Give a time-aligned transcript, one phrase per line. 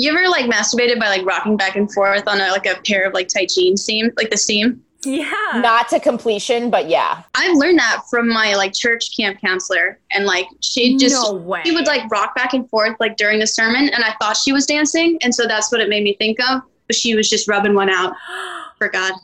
[0.00, 3.04] You ever like masturbated by like rocking back and forth on a, like a pair
[3.04, 4.80] of like tight jeans seam, like the seam?
[5.04, 5.32] Yeah.
[5.56, 7.24] Not to completion, but yeah.
[7.34, 11.62] I've learned that from my like church camp counselor, and like she just No way.
[11.64, 14.52] she would like rock back and forth like during the sermon, and I thought she
[14.52, 16.62] was dancing, and so that's what it made me think of.
[16.86, 18.14] But she was just rubbing one out
[18.78, 19.14] for God.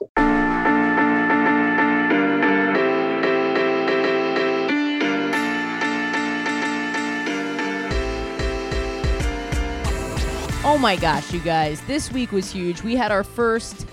[10.75, 11.81] Oh my gosh, you guys.
[11.83, 12.83] This week was huge.
[12.83, 13.87] We had our first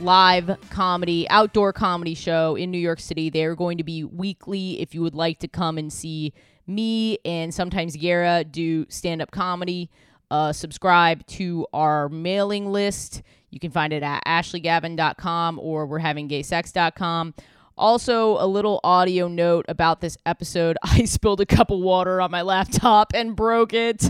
[0.00, 3.30] live comedy, outdoor comedy show in New York City.
[3.30, 6.34] They are going to be weekly if you would like to come and see
[6.66, 9.90] me and sometimes Gara do stand up comedy.
[10.30, 13.22] Uh, subscribe to our mailing list.
[13.48, 17.32] You can find it at ashleygavin.com or we're having gaysex.com.
[17.78, 20.78] Also, a little audio note about this episode.
[20.82, 24.08] I spilled a cup of water on my laptop and broke it.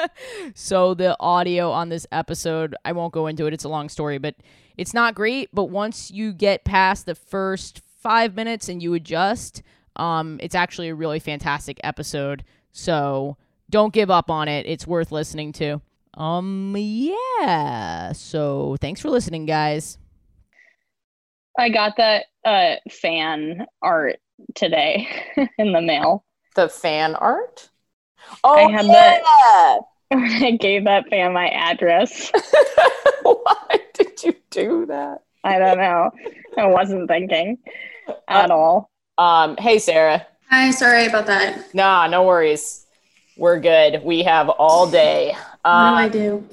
[0.54, 3.52] so, the audio on this episode, I won't go into it.
[3.52, 4.36] It's a long story, but
[4.78, 5.50] it's not great.
[5.52, 9.62] But once you get past the first five minutes and you adjust,
[9.96, 12.44] um, it's actually a really fantastic episode.
[12.72, 13.36] So,
[13.68, 14.66] don't give up on it.
[14.66, 15.82] It's worth listening to.
[16.14, 18.12] Um, yeah.
[18.12, 19.98] So, thanks for listening, guys.
[21.58, 24.16] I got that uh, fan art
[24.54, 25.08] today
[25.58, 26.24] in the mail.
[26.54, 27.70] The fan art.
[28.44, 29.78] Oh, I had yeah.
[30.12, 32.30] I gave that fan my address.
[33.22, 35.22] Why did you do that?
[35.44, 36.10] I don't know.
[36.56, 37.58] I wasn't thinking
[38.28, 38.90] at Uh, all.
[39.18, 40.26] Um, hey, Sarah.
[40.50, 41.74] Hi, sorry about that.
[41.74, 42.86] Nah, no worries.
[43.36, 44.02] We're good.
[44.04, 45.34] We have all day.
[45.64, 46.48] Um, what do I do?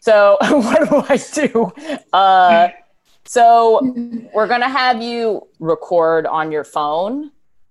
[0.00, 1.72] So what do I do?
[2.12, 2.68] Uh,
[3.24, 3.80] so
[4.34, 7.30] we're gonna have you record on your phone,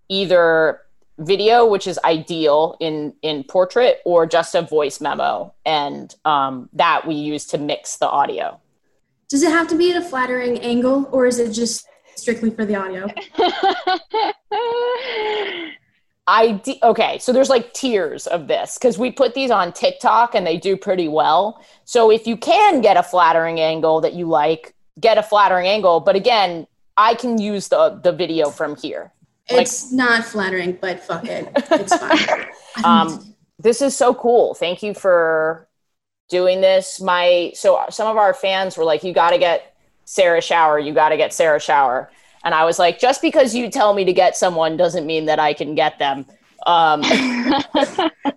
[0.09, 0.81] either
[1.17, 7.07] video, which is ideal in in portrait, or just a voice memo, and um, that
[7.07, 8.59] we use to mix the audio.
[9.31, 12.66] Does it have to be at a flattering angle or is it just strictly for
[12.66, 13.07] the audio?
[16.28, 20.45] I okay, so there's like tiers of this because we put these on TikTok and
[20.45, 21.63] they do pretty well.
[21.85, 26.00] So if you can get a flattering angle that you like, get a flattering angle.
[26.00, 26.67] But again,
[26.97, 29.12] I can use the the video from here.
[29.50, 31.51] Like- It's not flattering, but fuck it.
[31.56, 32.45] It's fine.
[32.85, 34.53] Um, this is so cool.
[34.53, 35.67] Thank you for
[36.29, 37.01] doing this.
[37.01, 39.75] My so some of our fans were like, "You got to get
[40.06, 40.84] Sarah Schauer.
[40.84, 42.07] You got to get Sarah Schauer."
[42.45, 45.38] And I was like, "Just because you tell me to get someone doesn't mean that
[45.40, 46.25] I can get them."
[46.66, 47.03] Um,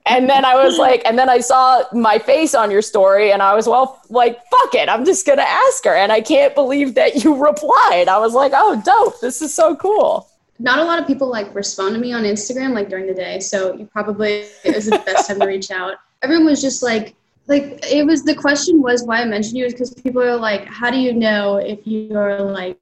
[0.07, 3.43] and then I was like, and then I saw my face on your story, and
[3.43, 5.95] I was well, like, fuck it, I'm just gonna ask her.
[5.95, 8.09] And I can't believe that you replied.
[8.09, 9.21] I was like, oh, dope.
[9.21, 10.29] This is so cool.
[10.59, 13.41] not a lot of people like respond to me on Instagram like during the day,
[13.41, 15.97] so you probably it was the best time to reach out.
[16.23, 17.15] Everyone was just like,
[17.47, 20.65] like it was the question was why I mentioned you is because people are like,
[20.65, 22.79] how do you know if you're like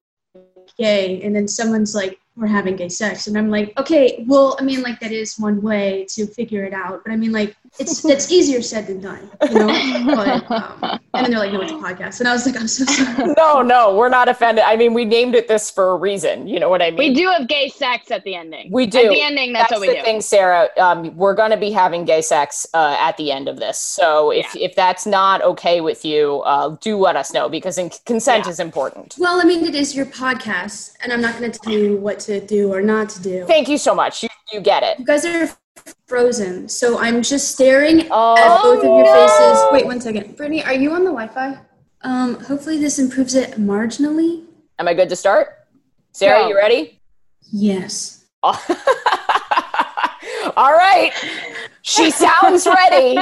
[0.78, 1.20] gay?
[1.22, 4.80] And then someone's like, we're having gay sex, and I'm like, okay, well, I mean,
[4.82, 8.30] like that is one way to figure it out, but I mean, like it's that's
[8.36, 9.66] easier said than done, you know.
[10.14, 12.68] But, um, and then they're like, no, it's a podcast, and I was like, I'm
[12.68, 13.34] so sorry.
[13.42, 14.64] No, no, we're not offended.
[14.64, 16.46] I mean, we named it this for a reason.
[16.46, 16.98] You know what I mean?
[16.98, 18.70] we do have gay sex at the ending.
[18.72, 18.98] We do.
[19.00, 20.02] At the ending, that's, That's what we the do.
[20.02, 20.68] thing, Sarah.
[20.78, 23.78] Um, we're going to be having gay sex uh, at the end of this.
[23.78, 27.90] So if if that's not okay with you, uh, do let us know because in-
[28.06, 28.52] consent Yeah.
[28.52, 29.16] is important.
[29.18, 32.21] Well, I mean, it is your podcast, and I'm not going to tell you what
[32.26, 33.44] to do or not to do.
[33.46, 34.22] Thank you so much.
[34.22, 34.98] You you get it.
[34.98, 35.48] You guys are
[36.06, 39.12] frozen, so I'm just staring Oh, at both of your no.
[39.14, 39.64] faces.
[39.72, 40.36] Wait one second.
[40.36, 41.58] Brittany, are you on the Wi-Fi?
[42.02, 44.44] Um, hopefully this improves it marginally.
[44.78, 45.48] Am I good to start?
[46.12, 46.48] Sarah, Go.
[46.48, 47.00] you ready?
[47.50, 48.24] Yes.
[48.42, 48.54] All
[50.72, 51.12] right.
[51.82, 53.18] She sounds ready.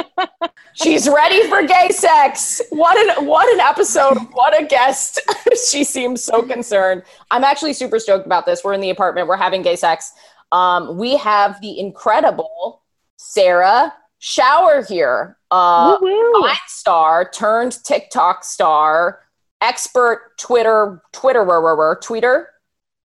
[0.75, 2.61] She's ready for gay sex.
[2.71, 4.19] What an what an episode.
[4.33, 5.21] What a guest.
[5.71, 7.03] she seems so concerned.
[7.31, 8.63] I'm actually super stoked about this.
[8.63, 9.29] We're in the apartment.
[9.29, 10.13] We're having gay sex.
[10.53, 12.83] Um, we have the incredible
[13.17, 15.39] Sarah Schauer here.
[15.51, 19.21] Uh, Vine star turned TikTok star,
[19.61, 22.45] expert Twitter Twitter tweeter,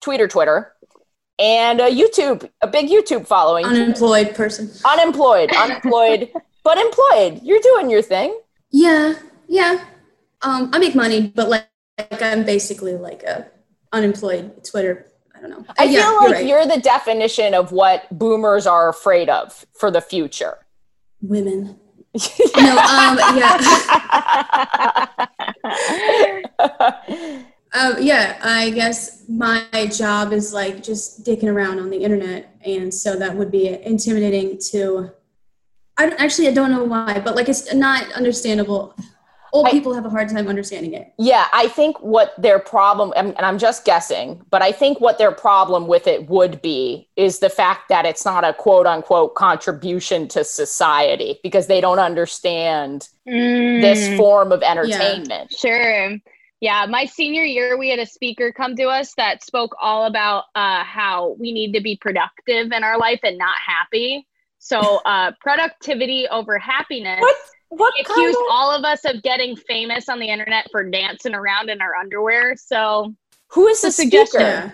[0.04, 0.74] tweeter Twitter,
[1.39, 3.66] and a YouTube a big YouTube following.
[3.66, 4.69] Unemployed person.
[4.86, 6.31] unemployed, unemployed,
[6.63, 7.42] but employed.
[7.44, 8.39] You're doing your thing.
[8.72, 9.16] Yeah,
[9.48, 9.86] yeah.
[10.42, 11.68] Um, I make money, but like,
[11.98, 13.48] like I'm basically like a
[13.92, 15.07] unemployed Twitter.
[15.36, 15.66] I don't know.
[15.78, 16.45] I yeah, feel you're like right.
[16.45, 20.57] you're the definition of what boomers are afraid of for the future.
[21.22, 21.80] women.
[22.57, 23.57] No, um, yeah.
[27.77, 29.65] Um, yeah, I guess my
[29.95, 34.57] job is like just dicking around on the internet, and so that would be intimidating
[34.71, 35.12] to.
[35.97, 38.95] I don't, actually I don't know why, but like it's not understandable.
[39.53, 41.13] old I- people have a hard time understanding it.
[41.18, 45.18] Yeah, I think what their problem, and and I'm just guessing, but I think what
[45.18, 49.35] their problem with it would be is the fact that it's not a quote unquote
[49.35, 55.51] contribution to society because they don't understand this Mm, form of entertainment.
[55.51, 56.18] Sure.
[56.59, 60.45] Yeah, my senior year, we had a speaker come to us that spoke all about
[60.56, 64.25] uh, how we need to be productive in our life and not happy.
[64.57, 67.19] So, uh, productivity over happiness.
[67.21, 67.38] What?
[67.69, 71.36] What He accused of, all of us of getting famous on the internet for dancing
[71.36, 72.56] around in our underwear.
[72.56, 73.13] So,
[73.50, 74.42] who is the suggestion.
[74.42, 74.74] speaker?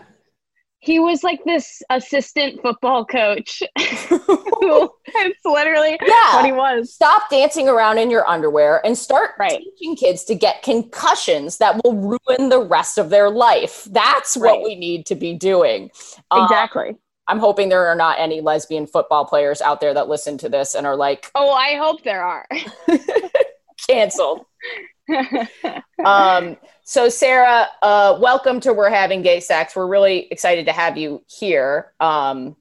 [0.83, 3.63] He was like this assistant football coach.
[3.77, 6.35] it's literally Yeah.
[6.35, 6.93] what he was.
[6.93, 9.59] Stop dancing around in your underwear and start Right.
[9.61, 11.95] teaching kids to get concussions that will
[12.27, 13.85] ruin the rest of their life.
[13.91, 15.89] That's what we need to be doing.
[16.31, 16.97] Um, Exactly.
[17.29, 20.75] I'm hoping there are not any lesbian football players out there that listen to this
[20.75, 22.45] and are like Oh, I hope there are.
[23.87, 24.41] canceled.
[26.03, 29.73] Um, so Sarah, uh, welcome to We're Having Gay Sex.
[29.73, 31.93] We're really excited to have you here.
[32.01, 32.57] Um,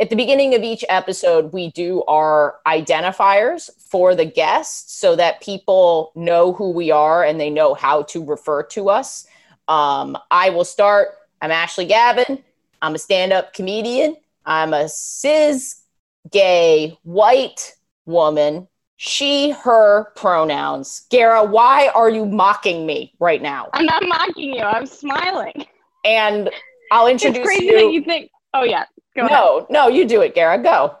[0.00, 5.42] at the beginning of each episode, we do our identifiers for the guests so that
[5.42, 9.26] people know who we are and they know how to refer to us.
[9.68, 11.10] Um, I will start.
[11.42, 12.42] I'm Ashley Gavin.
[12.80, 14.16] I'm a stand up comedian.
[14.46, 15.82] I'm a cis,
[16.30, 17.74] gay, white
[18.06, 18.68] woman.
[18.96, 21.06] She, her pronouns.
[21.10, 23.68] Gara, why are you mocking me right now?
[23.74, 24.62] I'm not mocking you.
[24.62, 25.66] I'm smiling.
[26.04, 26.50] And
[26.90, 27.72] I'll introduce It's crazy you.
[27.74, 28.30] that you think.
[28.54, 28.84] Oh yeah.
[29.14, 29.32] Go ahead.
[29.32, 30.62] no, no, you do it, Gara.
[30.62, 30.96] Go.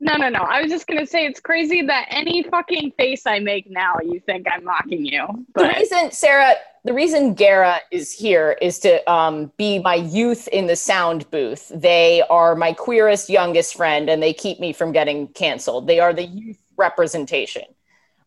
[0.00, 0.40] No, no, no.
[0.40, 4.20] I was just gonna say it's crazy that any fucking face I make now, you
[4.26, 5.46] think I'm mocking you.
[5.54, 6.54] The reason, Sarah,
[6.84, 11.72] the reason Gara is here is to um, be my youth in the sound booth.
[11.74, 15.86] They are my queerest, youngest friend, and they keep me from getting canceled.
[15.86, 17.64] They are the youth representation.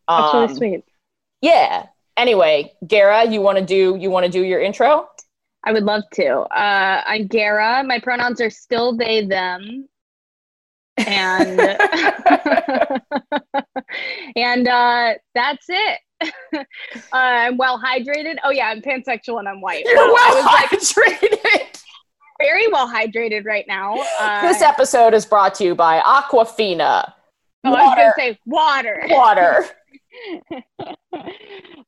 [0.08, 0.84] that's Um, really sweet.
[1.42, 1.88] Yeah.
[2.16, 5.08] Anyway, Gara, you want to do you want to do your intro?
[5.64, 6.40] I would love to.
[6.40, 7.84] Uh, I'm Gara.
[7.84, 9.88] My pronouns are still they them.
[10.98, 11.60] And
[14.36, 16.00] and uh, that's it.
[16.24, 16.64] uh,
[17.14, 18.38] I'm well hydrated.
[18.44, 19.86] Oh yeah, I'm pansexual and I'm white.
[19.86, 21.84] You're well was like hydrated.
[22.42, 23.98] very well hydrated right now.
[24.20, 27.14] Uh, this episode is brought to you by Aquafina.
[27.68, 29.06] Oh, I was gonna say water.
[29.10, 29.66] Water.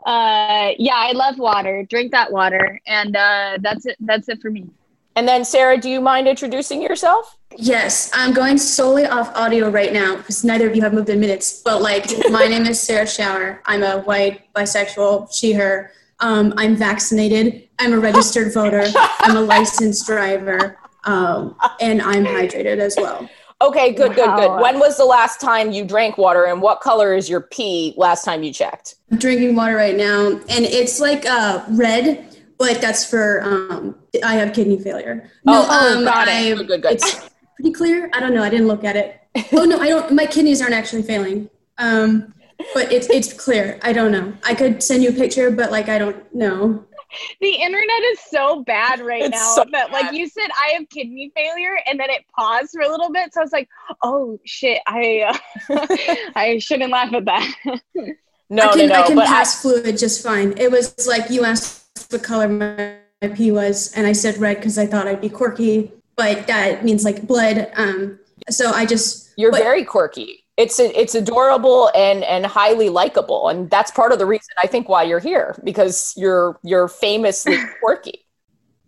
[0.05, 1.85] uh, yeah, I love water.
[1.89, 3.97] Drink that water, and uh, that's it.
[3.99, 4.69] That's it for me.
[5.15, 7.37] And then, Sarah, do you mind introducing yourself?
[7.57, 11.19] Yes, I'm going solely off audio right now because neither of you have moved in
[11.19, 11.61] minutes.
[11.61, 13.59] But like, my name is Sarah Schauer.
[13.65, 15.91] I'm a white bisexual she her.
[16.21, 17.67] Um, I'm vaccinated.
[17.79, 18.85] I'm a registered voter.
[18.95, 23.29] I'm a licensed driver, um, and I'm hydrated as well.
[23.61, 24.61] Okay, good, good, good.
[24.61, 28.23] When was the last time you drank water, and what color is your pee last
[28.23, 28.95] time you checked?
[29.11, 34.35] I'm drinking water right now, and it's like uh, red, but that's for um, I
[34.35, 35.29] have kidney failure.
[35.45, 36.31] Oh, oh, got it.
[36.31, 36.91] I- Good, good, good.
[36.93, 38.09] It's pretty clear.
[38.13, 38.43] I don't know.
[38.43, 39.15] I didn't look at it.
[39.53, 40.11] Oh no, I don't.
[40.13, 41.49] My kidneys aren't actually failing.
[41.77, 42.33] Um,
[42.73, 43.77] but it's it's clear.
[43.83, 44.33] I don't know.
[44.43, 46.83] I could send you a picture, but like I don't know.
[47.41, 50.87] The internet is so bad right It's now so that, like, you said, I have
[50.89, 53.33] kidney failure, and then it paused for a little bit.
[53.33, 53.69] So I was like,
[54.03, 55.39] "Oh shit, I
[55.69, 55.87] uh,
[56.35, 57.53] I shouldn't laugh at that."
[58.51, 59.01] No, I can no, no.
[59.03, 60.57] I can but I- pass fluid just fine.
[60.57, 64.57] It was like you asked what color my, my pee was, and I said red
[64.57, 67.71] because I thought I'd be quirky, but that means like blood.
[67.75, 68.19] Um,
[68.49, 70.45] so I just you're but- very quirky.
[70.59, 74.89] It's it's adorable and and highly likable, and that's part of the reason I think
[74.89, 78.25] why you're here because you're you're famously quirky.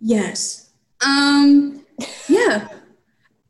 [0.02, 0.70] yes.
[1.06, 1.86] Um,
[2.28, 2.68] yeah.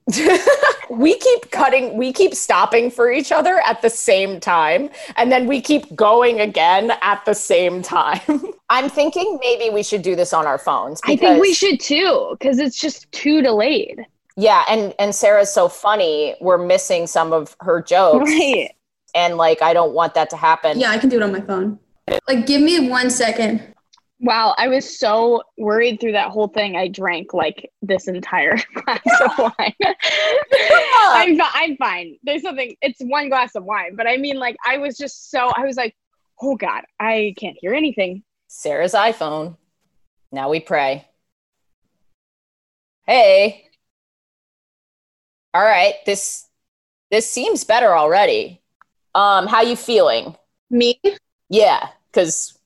[0.90, 5.48] we keep cutting, we keep stopping for each other at the same time, and then
[5.48, 8.20] we keep going again at the same time.
[8.70, 11.02] I'm thinking maybe we should do this on our phones.
[11.06, 14.06] I think we should too, because it's just too delayed.
[14.42, 16.34] Yeah, and and Sarah's so funny.
[16.42, 18.72] We're missing some of her jokes, Right.
[19.14, 20.80] and like I don't want that to happen.
[20.80, 21.78] Yeah, I can do it on my phone.
[22.28, 23.62] Like, give me one second.
[24.20, 26.76] Wow, I was so worried through that whole thing.
[26.76, 29.76] I drank like this entire glass of wine.
[30.54, 32.18] I'm, I'm fine.
[32.24, 35.52] There's something, it's one glass of wine, but I mean, like, I was just so,
[35.56, 35.96] I was like,
[36.42, 38.24] oh God, I can't hear anything.
[38.48, 39.58] Sarah's iPhone.
[40.32, 41.08] Now we pray.
[43.08, 43.71] Hey.
[45.54, 46.48] All right, this
[47.10, 48.62] this seems better already.
[49.16, 50.36] Um, how you feeling?
[50.70, 51.00] Me?
[51.50, 52.58] Yeah, because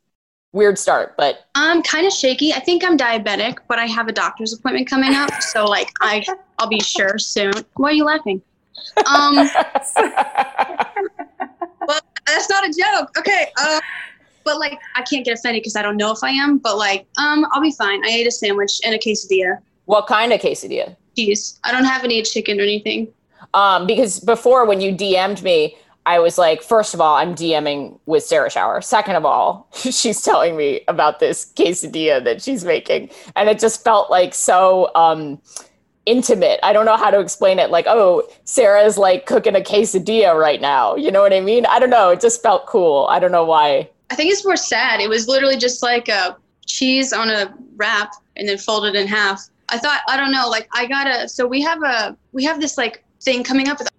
[0.52, 2.54] weird start, but I'm kind of shaky.
[2.54, 6.24] I think I'm diabetic, but I have a doctor's appointment coming up, so like I
[6.60, 7.54] I'll be sure soon.
[7.76, 8.42] Why are you laughing?
[9.06, 9.36] Um,
[12.26, 13.18] that's not a joke.
[13.18, 13.52] Okay.
[13.58, 13.80] Uh,
[14.44, 16.60] but like I can't get offended because I don't know if I am.
[16.60, 18.04] But like, um, I'll be fine.
[18.06, 19.58] I ate a sandwich and a quesadilla.
[19.86, 20.96] What kind of quesadilla?
[21.16, 21.60] Cheese.
[21.64, 23.08] I don't have any chicken or anything.
[23.54, 28.00] Um, because before when you DM'd me, I was like, first of all, I'm DMing
[28.06, 28.84] with Sarah Schauer.
[28.84, 33.10] Second of all, she's telling me about this quesadilla that she's making.
[33.36, 35.42] And it just felt like so um,
[36.06, 36.60] intimate.
[36.62, 37.72] I don't know how to explain it.
[37.72, 40.96] Like, oh, Sarah's like cooking a quesadilla right now.
[40.96, 41.66] You know what I mean?
[41.66, 42.12] I don't know.
[42.12, 43.08] It just felt cool.
[43.10, 43.90] I don't know why.
[44.12, 45.00] I think it's more sad.
[45.00, 49.42] It was literally just like a cheese on a wrap and then folded in half.
[49.76, 52.78] I thought, I don't know, like I gotta, so we have a, we have this
[52.78, 53.90] like thing coming up with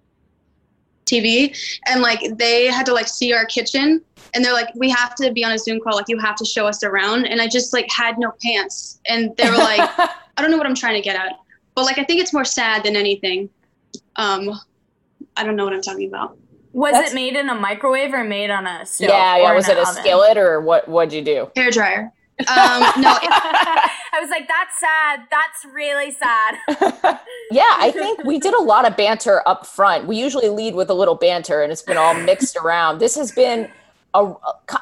[1.05, 1.57] TV
[1.87, 4.01] and like they had to like see our kitchen
[4.33, 5.95] and they're like, we have to be on a Zoom call.
[5.95, 7.25] Like you have to show us around.
[7.25, 10.65] And I just like had no pants and they were like, I don't know what
[10.67, 11.33] I'm trying to get at,
[11.75, 13.49] but like, I think it's more sad than anything.
[14.17, 14.59] Um,
[15.35, 16.37] I don't know what I'm talking about.
[16.73, 19.09] Was That's- it made in a microwave or made on a stove?
[19.09, 19.53] yeah, or yeah.
[19.55, 19.95] Was an it a oven?
[20.03, 20.87] skillet or what?
[20.87, 21.49] What'd you do?
[21.55, 22.11] Hair dryer.
[22.41, 25.21] Um, no, I was like, that's sad.
[25.31, 27.19] That's really sad.
[27.49, 30.05] Yeah, I think we did a lot of banter up front.
[30.05, 32.99] We usually lead with a little banter, and it's been all mixed around.
[32.99, 33.69] This has been
[34.13, 34.19] a.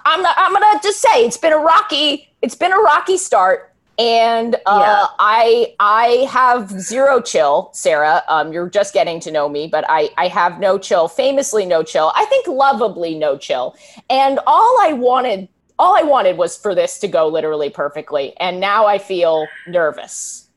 [0.03, 2.27] I'm not, I'm gonna just say it's been a rocky.
[2.41, 5.05] It's been a rocky start, and uh, Yeah.
[5.19, 8.23] I I have zero chill, Sarah.
[8.29, 11.07] Um, you're just getting to know me, but I I have no chill.
[11.07, 12.11] Famously no chill.
[12.15, 13.75] I think lovably no chill.
[14.09, 15.47] And all I wanted,
[15.77, 20.49] all I wanted was for this to go literally perfectly, and now I feel nervous.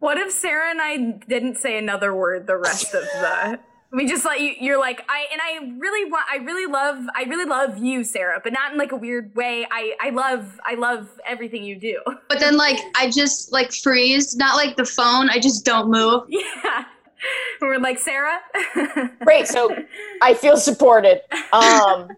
[0.00, 0.96] What if Sarah and I
[1.28, 3.60] didn't say another word the rest of the?
[3.94, 4.54] We just let you.
[4.58, 6.24] You're like I, and I really want.
[6.32, 7.04] I really love.
[7.14, 9.66] I really love you, Sarah, but not in like a weird way.
[9.70, 10.58] I, I love.
[10.64, 12.00] I love everything you do.
[12.30, 15.28] but then like I just like freeze, not like the phone.
[15.28, 16.22] I just don't move.
[16.30, 16.84] Yeah.
[17.60, 18.40] We're like Sarah.
[19.24, 19.46] Great.
[19.46, 19.74] So
[20.20, 21.22] I feel supported.
[21.52, 22.08] Um,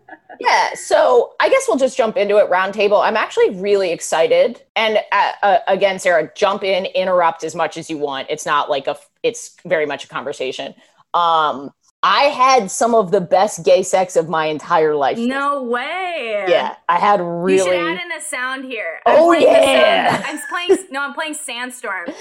[0.40, 0.75] yeah.
[0.75, 2.50] So I guess we'll just jump into it.
[2.50, 3.02] Roundtable.
[3.04, 4.62] I'm actually really excited.
[4.76, 8.28] And uh, uh, again, Sarah, jump in, interrupt as much as you want.
[8.30, 8.96] It's not like a.
[9.23, 10.75] It's very much a conversation.
[11.14, 11.73] Um,
[12.04, 15.16] I had some of the best gay sex of my entire life.
[15.16, 16.44] no way.
[16.46, 17.56] Yeah, I had really.
[17.56, 19.00] You should add in a sound here.
[19.06, 20.23] Oh, the sound yeah.
[20.26, 20.87] I'm playing.
[20.90, 22.04] No, I'm playing Sandstorm.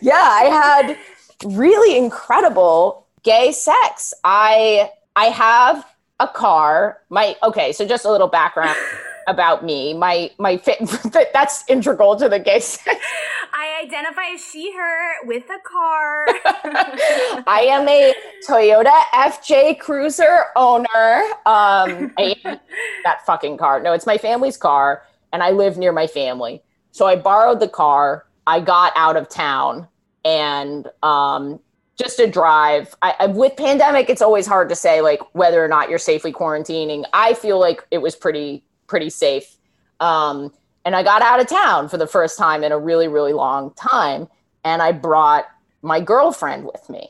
[0.00, 0.96] yeah, I had
[1.44, 4.14] really incredible gay sex.
[4.22, 5.84] I I have
[6.20, 7.00] a car.
[7.08, 8.76] My okay, so just a little background
[9.26, 9.94] about me.
[9.94, 10.76] My my fa-
[11.32, 13.00] that's integral to the gay sex.
[13.52, 16.26] I identify as she, her with a car.
[17.46, 18.14] I am a
[18.48, 21.24] Toyota FJ Cruiser owner.
[21.46, 23.80] Um, that fucking car.
[23.80, 26.62] No, it's my family's car, and I live near my family.
[26.92, 28.26] So I borrowed the car.
[28.46, 29.86] I got out of town,
[30.24, 31.60] and um,
[32.00, 32.94] just a drive.
[33.02, 36.32] I, I, with pandemic, it's always hard to say like whether or not you're safely
[36.32, 37.04] quarantining.
[37.12, 39.56] I feel like it was pretty pretty safe.
[40.00, 40.52] Um,
[40.84, 43.72] and I got out of town for the first time in a really really long
[43.74, 44.28] time,
[44.64, 45.46] and I brought
[45.80, 47.08] my girlfriend with me.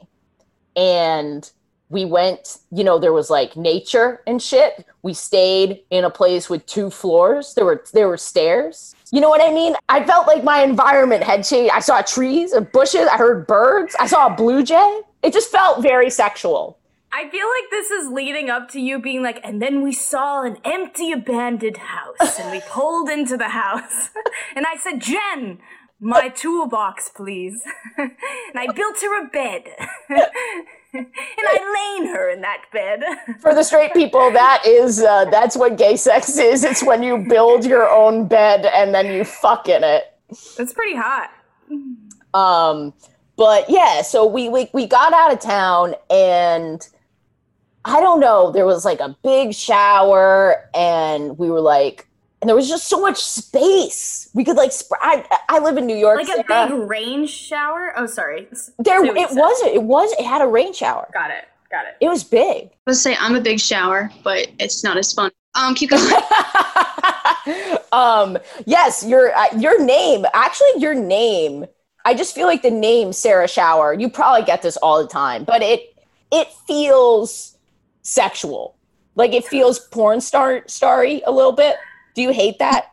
[0.76, 1.50] And
[1.88, 4.87] we went you know there was like nature and shit.
[5.02, 7.54] We stayed in a place with two floors.
[7.54, 8.94] There were there were stairs.
[9.12, 9.75] You know what i mean?
[9.88, 11.72] I felt like my environment had changed.
[11.75, 13.08] I saw trees and bushes.
[13.08, 13.96] I heard birds.
[13.99, 15.00] I saw a blue jay.
[15.22, 16.79] It just felt very sexual
[17.12, 20.43] I feel like this is leading up to you being like, and then we saw
[20.43, 24.11] an empty, abandoned house, and we pulled into the house.
[24.57, 25.59] and I said, Jen,
[25.99, 27.62] my toolbox, please.
[27.99, 28.12] and
[28.57, 29.64] I built her a bed.
[30.09, 31.07] and
[31.38, 33.02] I laying her in that bed.
[33.40, 37.19] for the straight people that is uh, that's what gay sex is it's when you
[37.29, 40.12] build your own bed and then you fuck in it
[40.57, 41.31] That's pretty hot.
[42.35, 42.93] Um,
[43.37, 46.87] but yeah, so we, we we got out of town and
[47.84, 52.06] I don't know, there was like a big shower and we were like
[52.40, 54.30] and there was just so much space.
[54.32, 56.26] We could like sp- I I live in New York.
[56.26, 57.92] Like a big rain shower.
[57.96, 58.49] Oh, sorry.
[58.78, 59.38] There say it said.
[59.38, 61.08] wasn't it was it had a rain shower.
[61.12, 61.44] Got it.
[61.70, 61.96] Got it.
[62.00, 62.70] It was big.
[62.87, 65.30] Let's say I'm a big shower, but it's not as fun.
[65.54, 66.02] Um, keep going.
[67.92, 71.66] um yes, your uh, your name, actually your name.
[72.06, 74.00] I just feel like the name Sarah Schauer.
[74.00, 75.94] You probably get this all the time, but it
[76.32, 77.58] it feels
[78.02, 78.76] sexual.
[79.14, 81.76] Like it feels porn star starry a little bit.
[82.14, 82.87] Do you hate that?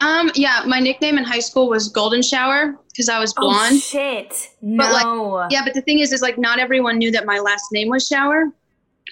[0.00, 3.54] Um, yeah, my nickname in high school was Golden Shower because I was blonde.
[3.56, 3.80] Oh blonde.
[3.82, 4.48] shit!
[4.60, 5.46] But, like, No.
[5.48, 8.08] yeah, but the thing is, is like not everyone knew that my last name was
[8.08, 8.52] Schauer,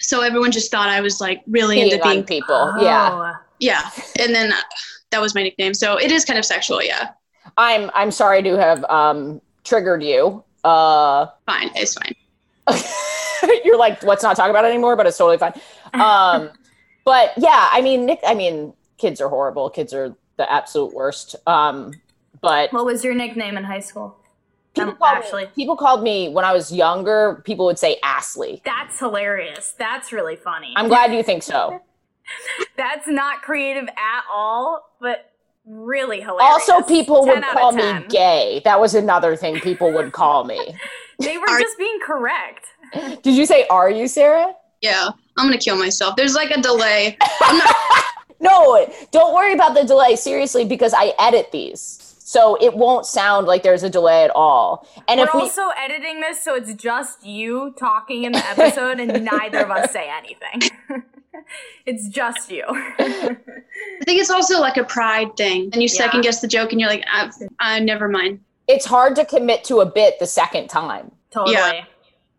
[0.00, 2.74] so everyone just thought I was like really into Peeing on being people.
[2.80, 3.10] Yeah.
[3.12, 3.36] Oh.
[3.60, 4.56] yeah, and then uh,
[5.10, 5.74] that was my nickname.
[5.74, 6.82] So it is kind of sexual.
[6.82, 7.10] Yeah,
[7.56, 10.42] I'm I'm sorry to have um triggered you.
[10.64, 12.14] Uh fine, it's fine.
[13.64, 15.52] You're like, let's not talk about it anymore, but it's totally fine.
[16.00, 16.50] Um,
[17.04, 19.68] but yeah, I mean, Nick, I mean, kids are horrible.
[19.70, 21.34] Kids are the absolute worst.
[21.46, 21.92] Um,
[22.40, 24.16] but What was your nickname in high school?
[24.74, 27.42] people Um, called, actually, me, people called me when I was younger.
[27.44, 28.62] People would say Astley.
[28.64, 29.74] that's hilarious.
[29.78, 30.72] That's really funny.
[30.76, 31.80] I'm glad you think so.
[32.76, 35.32] That's not creative at all, but
[35.66, 36.68] really hilarious.
[36.70, 38.62] Also, people would call me gay.
[38.64, 40.76] That was another thing people would call me.
[41.18, 42.66] They were Are- just being correct.
[43.22, 44.54] Did you say are you, Sarah?
[44.80, 46.16] Yeah, I'm gonna kill myself.
[46.16, 47.16] There's like a delay.
[48.42, 52.14] No, don't worry about the delay, seriously, because I edit these.
[52.20, 54.88] So it won't sound like there's a delay at all.
[55.08, 58.98] And We're if we also editing this, so it's just you talking in the episode,
[58.98, 60.70] and neither of us say anything.
[61.84, 62.64] it's just you.
[62.66, 63.36] I
[64.06, 65.98] think it's also like a pride thing, and you Yeah.
[66.04, 68.40] second guess the joke, and you're like, I, I never mind.
[68.68, 71.10] it's hard to commit to a bit the second time.
[71.30, 71.56] totally.
[71.56, 71.84] Yeah.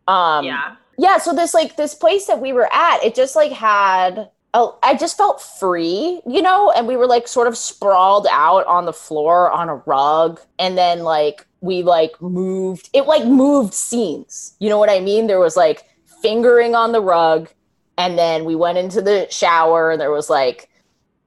[0.07, 0.75] Um yeah.
[0.97, 4.77] yeah so this like this place that we were at it just like had oh
[4.83, 8.85] i just felt free you know and we were like sort of sprawled out on
[8.85, 14.55] the floor on a rug and then like we like moved it like moved scenes
[14.59, 15.27] you know what i mean?
[15.27, 15.85] There was like
[16.21, 17.49] fingering on the rug
[17.97, 20.69] and then we went into the shower and there was like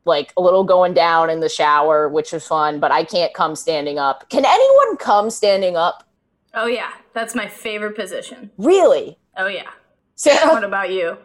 [0.04, 3.56] like a little going down in the shower which was fun but i can't come
[3.56, 4.28] standing up.
[4.28, 6.06] Can anyone come standing up?
[6.52, 8.50] Oh yeah, that's my favorite position.
[8.58, 9.70] really Oh yeah.
[10.14, 11.16] So What about you?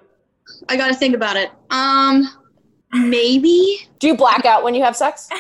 [0.67, 1.51] I gotta think about it.
[1.69, 2.27] Um,
[2.91, 3.87] maybe.
[3.99, 5.29] do you black out when you have sex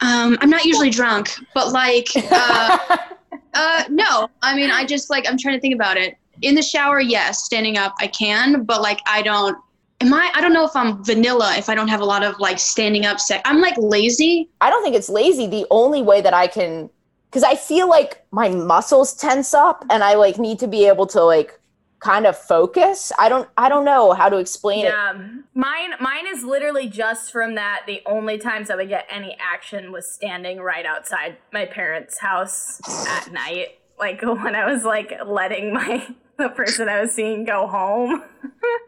[0.00, 2.78] Um, I'm not usually drunk, but like, uh,
[3.54, 4.28] uh, no.
[4.42, 6.18] I mean, I just like I'm trying to think about it.
[6.42, 7.44] In the shower, yes.
[7.44, 9.56] Standing up, I can, but like I don't.
[10.02, 10.30] Am I?
[10.34, 13.06] I don't know if I'm vanilla if I don't have a lot of like standing
[13.06, 13.40] up sex.
[13.46, 14.50] I'm like lazy.
[14.60, 15.46] I don't think it's lazy.
[15.46, 16.90] The only way that I can,
[17.36, 21.06] because I feel like my muscles tense up and I like need to be able
[21.08, 21.60] to like
[21.98, 23.12] kind of focus.
[23.18, 24.94] I don't, I don't know how to explain it.
[25.52, 27.82] Mine mine is literally just from that.
[27.86, 32.80] The only times I would get any action was standing right outside my parents' house
[33.06, 36.08] at night, like when I was like letting my
[36.38, 38.22] the person I was seeing go home.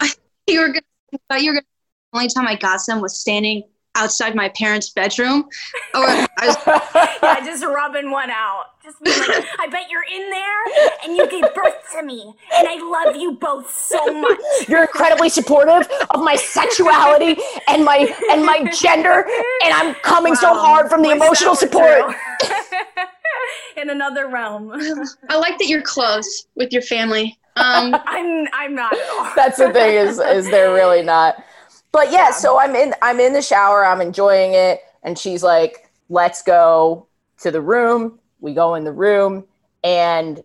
[0.47, 0.81] You were gonna.
[1.13, 1.67] I thought you were gonna.
[2.15, 3.65] The only time I got some was standing
[3.99, 5.49] outside my parents' bedroom,
[5.95, 6.57] or I was
[7.23, 8.67] yeah, just rubbing one out.
[8.83, 12.69] Just being like, I bet you're in there and you gave birth to me, and
[12.69, 14.39] I love you both so much.
[14.69, 17.37] You're incredibly supportive of my sexuality
[17.69, 19.27] and my and my gender,
[19.65, 22.15] and I'm coming so hard from the wish emotional support.
[23.77, 24.73] in another realm.
[25.29, 27.39] I like that you're close with your family.
[27.57, 29.33] Um, I'm I'm not at all.
[29.35, 31.43] That's the thing is is they're really not.
[31.93, 35.91] But yeah, so I'm in I'm in the shower, I'm enjoying it, and she's like,
[36.09, 37.07] "Let's go
[37.41, 39.45] to the room." We go in the room,
[39.83, 40.43] and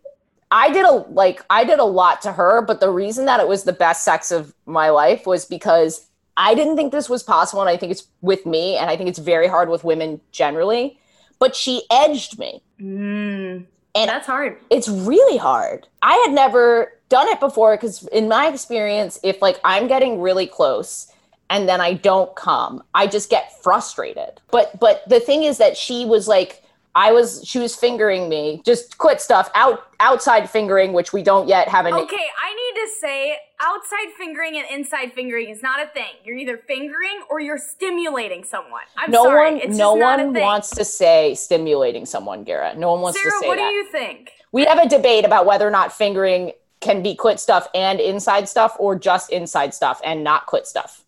[0.52, 3.48] I did a like I did a lot to her, but the reason that it
[3.48, 7.62] was the best sex of my life was because I didn't think this was possible,
[7.62, 10.98] and I think it's with me, and I think it's very hard with women generally.
[11.40, 12.64] But she edged me.
[12.80, 14.58] Mm, And that's hard.
[14.70, 15.88] it's really hard.
[16.02, 20.48] I had never done it before because in my experience, if like I'm getting really
[20.48, 21.12] close
[21.50, 24.42] and then I don't come, I just get frustrated.
[24.52, 26.64] But but the thing is that she was like
[26.96, 31.48] I was she was fingering me, just quit stuff out outside fingering, which we don't
[31.48, 35.82] yet have an Okay, I need to say outside fingering and inside fingering is not
[35.82, 36.14] a thing.
[36.24, 38.84] You're either fingering or you're stimulating someone.
[38.98, 39.54] I'm no sorry.
[39.54, 42.78] one it's no just not a one wants to say stimulating someone, Garrett.
[42.78, 43.64] No one wants Sarah, to say what that.
[43.64, 44.32] What do you think?
[44.54, 48.48] we have a debate about whether or not fingering can be quit stuff and inside
[48.48, 51.03] stuff or just inside stuff and not quit stuff.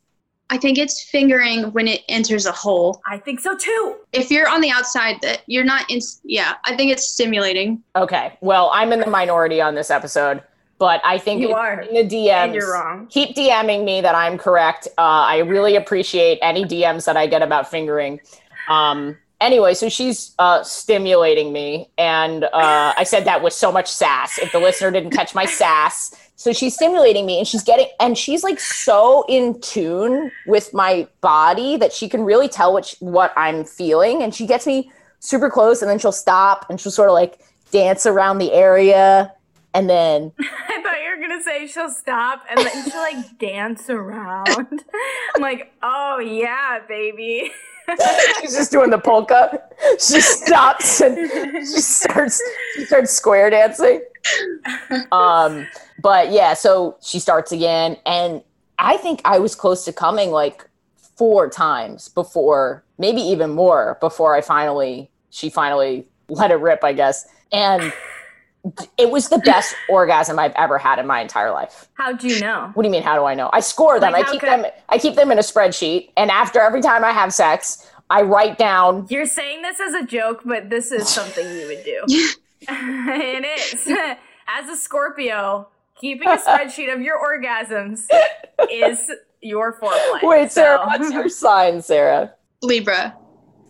[0.49, 3.01] I think it's fingering when it enters a hole.
[3.07, 3.95] I think so too.
[4.13, 5.99] If you're on the outside, that you're not in.
[6.23, 7.81] Yeah, I think it's stimulating.
[7.95, 8.37] Okay.
[8.41, 10.43] Well, I'm in the minority on this episode,
[10.77, 11.81] but I think You are.
[11.81, 12.29] in the DMs.
[12.31, 13.07] And you're wrong.
[13.07, 14.87] Keep DMing me that I'm correct.
[14.99, 18.19] Uh, I really appreciate any DMs that I get about fingering.
[18.69, 23.91] Um, anyway, so she's uh, stimulating me, and uh, I said that with so much
[23.91, 24.37] sass.
[24.37, 28.17] If the listener didn't catch my sass, so she's stimulating me, and she's getting, and
[28.17, 32.95] she's like so in tune with my body that she can really tell what sh-
[32.99, 36.91] what I'm feeling, and she gets me super close, and then she'll stop, and she'll
[36.91, 37.39] sort of like
[37.71, 39.31] dance around the area,
[39.75, 43.89] and then I thought you were gonna say she'll stop and then she'll like dance
[43.89, 44.83] around.
[45.35, 47.51] I'm like, oh yeah, baby.
[48.41, 49.61] She's just doing the polka.
[49.99, 51.29] She stops and
[51.67, 52.41] she starts
[52.73, 54.01] she starts square dancing.
[55.11, 55.67] Um,
[56.01, 58.41] but yeah, so she starts again, and
[58.79, 60.67] I think I was close to coming like
[61.15, 66.93] four times before, maybe even more before I finally she finally let it rip, I
[66.93, 67.27] guess.
[67.51, 67.91] And
[68.97, 71.87] it was the best orgasm I've ever had in my entire life.
[71.93, 72.71] How do you know?
[72.73, 73.03] What do you mean?
[73.03, 73.49] How do I know?
[73.53, 74.13] I score them.
[74.13, 74.65] Like, I keep could- them.
[74.89, 78.57] I keep them in a spreadsheet, and after every time I have sex, I write
[78.57, 79.07] down.
[79.09, 82.25] You're saying this as a joke, but this is something you would do.
[82.61, 83.87] it is.
[84.47, 85.67] As a Scorpio,
[85.99, 88.05] keeping a spreadsheet of your orgasms
[88.71, 90.21] is your foreplay.
[90.23, 92.33] Wait, Sarah, So- what's your sign, Sarah?
[92.61, 93.15] Libra.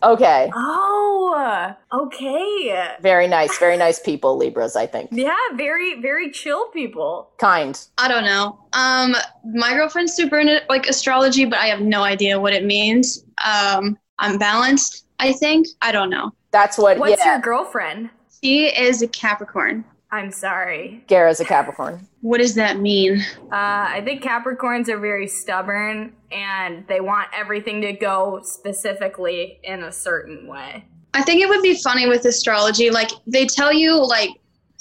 [0.02, 2.90] Okay, Oh, okay.
[3.00, 4.76] very nice, very nice people, Libras.
[4.76, 7.30] I think Yeah, very, very chill people.
[7.38, 7.82] kind.
[7.96, 8.58] I don't know.
[8.74, 9.16] Um,
[9.54, 13.24] my girlfriend's super into like astrology, but I have no idea what it means.
[13.44, 15.06] Um, I'm balanced.
[15.18, 15.66] I think.
[15.80, 16.30] I don't know.
[16.50, 16.98] That's what.
[16.98, 18.10] What's yeah, your girlfriend?
[18.42, 19.84] She is a Capricorn.
[20.12, 21.04] I'm sorry.
[21.08, 22.06] Gara's a Capricorn.
[22.20, 23.20] What does that mean?
[23.50, 23.56] Uh,
[23.90, 29.90] I think Capricorns are very stubborn and they want everything to go specifically in a
[29.92, 30.84] certain way.
[31.14, 32.90] I think it would be funny with astrology.
[32.90, 34.30] Like they tell you like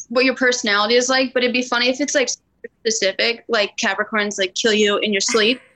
[0.09, 2.29] what your personality is like, but it'd be funny if it's like
[2.81, 3.45] specific.
[3.47, 5.59] Like Capricorns like kill you in your sleep.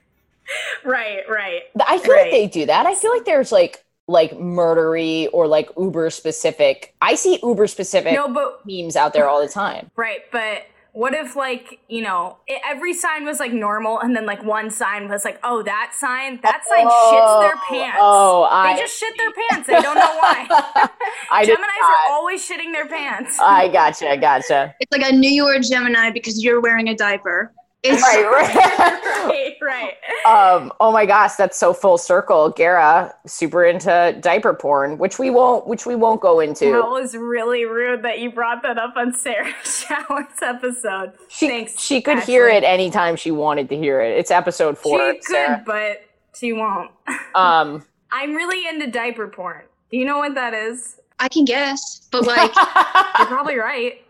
[0.83, 1.61] Right, right.
[1.85, 2.23] I feel Right.
[2.23, 2.87] like they do that.
[2.87, 6.95] I feel like there's like like murdery or like uber specific.
[7.01, 9.91] I see uber specific No, but memes out there all the time.
[9.95, 14.25] right, but what if like you know it, every sign was like normal, and then
[14.25, 17.97] like one sign was like, oh, that sign, that sign shits their oh, pants.
[17.99, 19.67] Oh, I they just shit their pants.
[19.67, 20.47] They don't know why.
[21.31, 23.37] I did Gemini's are always shitting their pants.
[23.39, 24.73] I gotcha, I gotcha.
[24.79, 27.53] It's like I knew you were a Gemini because you're wearing a diaper.
[27.81, 28.55] It's Right, right.
[29.29, 29.55] right,
[30.25, 30.25] right.
[30.25, 32.49] um, oh my gosh, that's so full circle.
[32.49, 36.73] Gara, super into diaper porn, which we won't which we won't go into.
[36.73, 41.13] That was really rude that you brought that up on Sarah Schauer's episode.
[41.29, 44.17] she Thanks, she could hear it anytime she wanted to hear it.
[44.17, 45.13] It's episode four.
[45.13, 46.01] She could, but
[46.35, 46.91] she won't.
[47.33, 49.63] Um I'm really into diaper porn.
[49.89, 50.99] Do you know what that is?
[51.19, 54.01] I can guess, but like, You're probably right.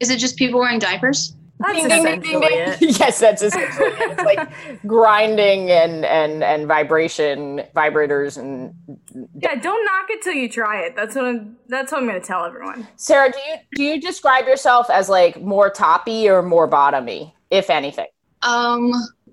[0.00, 1.34] is it just people wearing diapers?
[1.60, 2.76] That's Ding, ding, ding, ding, ding.
[2.80, 4.10] yes, that's essentially it.
[4.10, 4.48] It's like
[4.86, 8.74] grinding and and and vibration, vibrators and
[9.40, 10.96] Yeah, don't knock it till you try it.
[10.96, 11.56] That's what I'm.
[11.68, 12.88] That's what I'm gonna tell everyone.
[12.96, 17.70] Sarah, do you do you describe yourself as like more toppy or more bottomy, if
[17.70, 18.08] anything?
[18.42, 18.90] Um,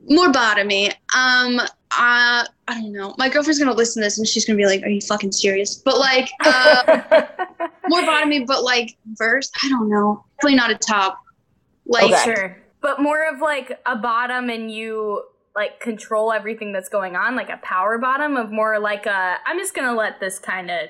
[0.08, 0.94] more bottomy.
[1.16, 3.16] Um, uh, I don't know.
[3.18, 5.76] My girlfriend's gonna listen to this and she's gonna be like, "Are you fucking serious?"
[5.76, 7.02] But like, uh,
[7.88, 9.52] more bottomy, but like verse.
[9.64, 10.24] I don't know.
[10.38, 11.18] Definitely not a top.
[11.92, 12.24] Like, Okay.
[12.24, 15.24] Sure, but more of like a bottom, and you
[15.56, 19.38] like control everything that's going on, like a power bottom of more like a.
[19.46, 20.90] I'm just gonna let this kind of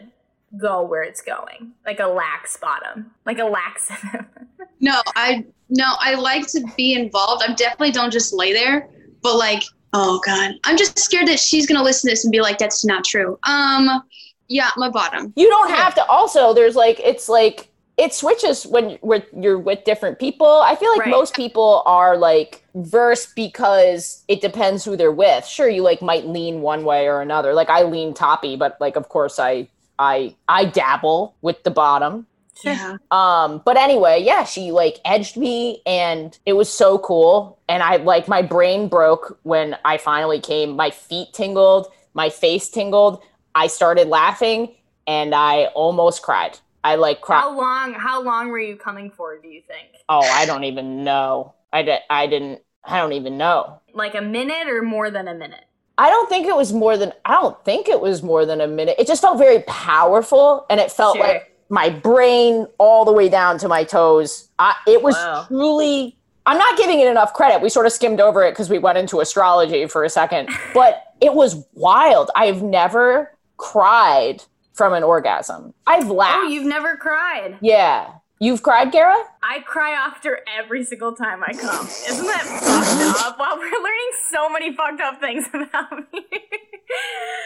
[0.60, 3.92] go where it's going, like a lax bottom, like a lax.
[4.80, 7.44] no, I no, I like to be involved.
[7.48, 8.88] I definitely don't just lay there.
[9.24, 12.42] But like, oh god, I'm just scared that she's gonna listen to this and be
[12.42, 14.04] like, "That's not true." Um,
[14.48, 15.34] yeah, my bottom.
[15.36, 16.06] You don't have to.
[16.06, 20.48] Also, there's like it's like it switches when with you're with different people.
[20.64, 21.10] I feel like Right.
[21.10, 25.46] most people are like verse because it depends who they're with.
[25.46, 27.54] Sure, you like might lean one way or another.
[27.54, 29.68] Like I lean toppy, but like of course I
[30.00, 32.28] I I dabble with the bottom.
[32.64, 32.98] Yeah.
[33.12, 37.60] Um, but anyway, yeah, she like edged me and it was so cool.
[37.68, 40.76] And I like my brain broke when I finally came.
[40.76, 43.22] My feet tingled, my face tingled.
[43.54, 44.74] I started laughing
[45.08, 46.58] and I almost cried.
[46.84, 47.42] I like cried.
[47.42, 47.94] How long?
[47.94, 49.38] How long were you coming for?
[49.38, 49.90] Do you think?
[50.10, 51.54] Oh, I don't even know.
[51.72, 53.80] I, di- I didn't, I don't even know.
[53.94, 55.64] Like a minute or more than a minute?
[55.98, 58.68] I don't think it was more than, I don't think it was more than a
[58.68, 58.96] minute.
[58.98, 61.26] It just felt very powerful and it felt Sure.
[61.28, 64.50] like my brain all the way down to my toes.
[64.58, 65.46] I, it was Wow.
[65.48, 67.62] truly, I'm not giving it enough credit.
[67.62, 71.04] We sort of skimmed over it because we went into astrology for a second, but
[71.22, 72.32] it was wild.
[72.36, 75.74] I've never cried from an orgasm.
[75.88, 76.42] I've laughed.
[76.46, 77.58] Oh, you've never cried.
[77.62, 78.14] yeah.
[78.44, 79.16] You've cried, Gara?
[79.44, 81.86] I cry after every single time I come.
[81.86, 83.38] Isn't that fucked up?
[83.38, 86.26] Wow, we're learning so many fucked up things about me.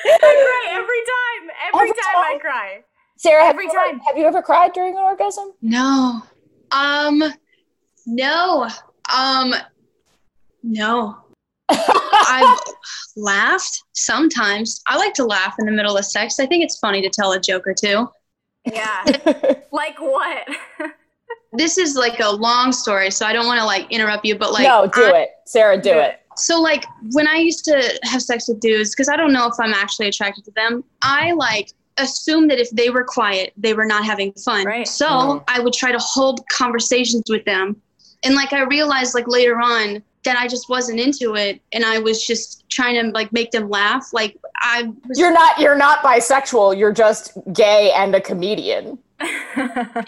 [0.05, 1.51] I cry every time.
[1.67, 2.83] Every, Every time, I cry.
[3.17, 3.99] Sarah, have Every you time.
[4.07, 5.51] have you ever cried during an orgasm?
[5.61, 6.21] No.
[6.71, 7.21] Um,
[8.05, 8.69] no.
[9.13, 9.53] Um,
[10.63, 11.17] no.
[11.69, 12.59] I've
[13.15, 14.81] laughed sometimes.
[14.87, 16.39] I like to laugh in the middle of sex.
[16.39, 18.07] I think it's funny to tell a joke or two.
[18.65, 19.03] Yeah.
[19.71, 20.47] like what?
[21.53, 24.51] This is like a long story, so I don't want to like interrupt you, but
[24.51, 25.29] like no, do I- it.
[25.45, 26.19] Sarah, do it.
[26.37, 29.53] So like when I used to have sex with dudes, because I don't know if
[29.57, 33.85] I'm actually attracted to them, I like assume that if they were quiet, they were
[33.85, 34.65] not having fun.
[34.65, 34.85] Right.
[34.85, 35.43] So Mhm.
[35.47, 37.81] I would try to hold conversations with them.
[38.23, 41.99] And like I realized like later on that I just wasn't into it and I
[41.99, 44.13] was just trying to like make them laugh.
[44.13, 48.99] Like I was You're not you're not bisexual, you're just gay and a comedian.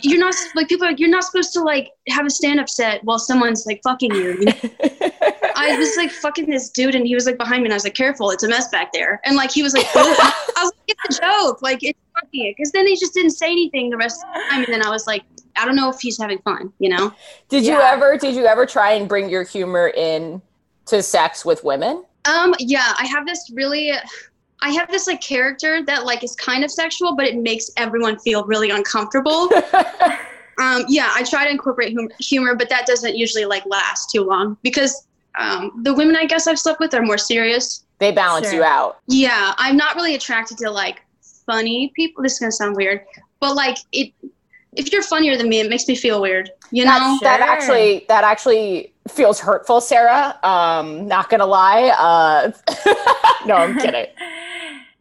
[0.02, 3.02] you're not like people are like you're not supposed to like have a stand-up set
[3.06, 4.34] while someone's like fucking you.
[4.34, 4.54] you know?
[5.56, 7.86] I was like fucking this dude, and he was like behind me, and I was
[7.86, 10.72] like, "Careful, it's a mess back there." And like he was like, "Ugh." I was
[10.78, 13.90] like, "It's a joke, like it's fucking it," because then he just didn't say anything
[13.90, 15.24] the rest of the time, and then I was like,
[15.58, 17.14] "I don't know if he's having fun," you know?
[17.50, 20.42] Did you ever did you ever try and bring your humor in
[20.88, 22.04] to sex with women?
[22.26, 23.92] Um, yeah, I have this really,
[24.62, 28.20] I have this like character that like is kind of sexual, but it makes everyone
[28.20, 29.50] feel really uncomfortable.
[30.60, 34.24] um, yeah, I try to incorporate hum- humor, but that doesn't usually like last too
[34.24, 37.86] long because um, the women I guess I've slept with are more serious.
[38.00, 38.58] They balance Sure.
[38.58, 39.00] you out.
[39.08, 41.02] Yeah, I'm not really attracted to like
[41.46, 42.24] funny people.
[42.24, 43.06] This is gonna sound weird,
[43.40, 44.12] but like it,
[44.78, 46.50] if you're funnier than me, it makes me feel weird.
[46.72, 46.92] You know?
[46.92, 47.50] That, that Sure.
[47.50, 50.38] actually that actually feels hurtful, Sarah.
[50.44, 51.90] Um, not gonna lie.
[51.98, 52.52] Uh,
[53.46, 54.06] no, I'm kidding.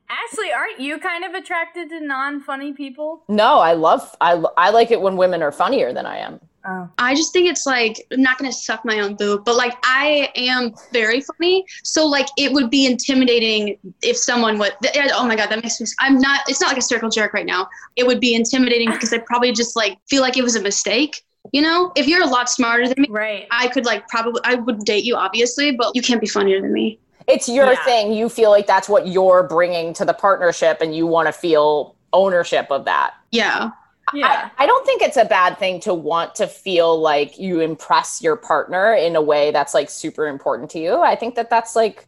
[0.08, 3.22] Ashley, aren't you kind of attracted to non-funny people?
[3.28, 6.40] No, I love I I like it when women are funnier than I am.
[6.68, 6.88] Oh.
[6.98, 10.30] I just think it's like I'm not gonna suck my own boob, but like I
[10.34, 14.72] am very funny, so like it would be intimidating if someone would.
[15.14, 15.86] Oh my god, that makes me.
[16.00, 16.40] I'm not.
[16.48, 17.68] It's not like a circle jerk right now.
[17.96, 21.22] It would be intimidating because I probably just like feel like it was a mistake.
[21.52, 23.46] You know, if you're a lot smarter than me, Right.
[23.52, 26.72] I could like probably I would date you obviously, but you can't be funnier than
[26.72, 26.98] me.
[27.28, 27.84] It's your Yeah.
[27.84, 28.12] thing.
[28.12, 31.94] You feel like that's what you're bringing to the partnership, and you want to feel
[32.12, 33.14] ownership of that.
[33.30, 33.70] Yeah.
[34.14, 34.50] Yeah.
[34.56, 38.22] I, I don't think it's a bad thing to want to feel like you impress
[38.22, 41.00] your partner in a way that's like super important to you.
[41.00, 42.06] I think that that's like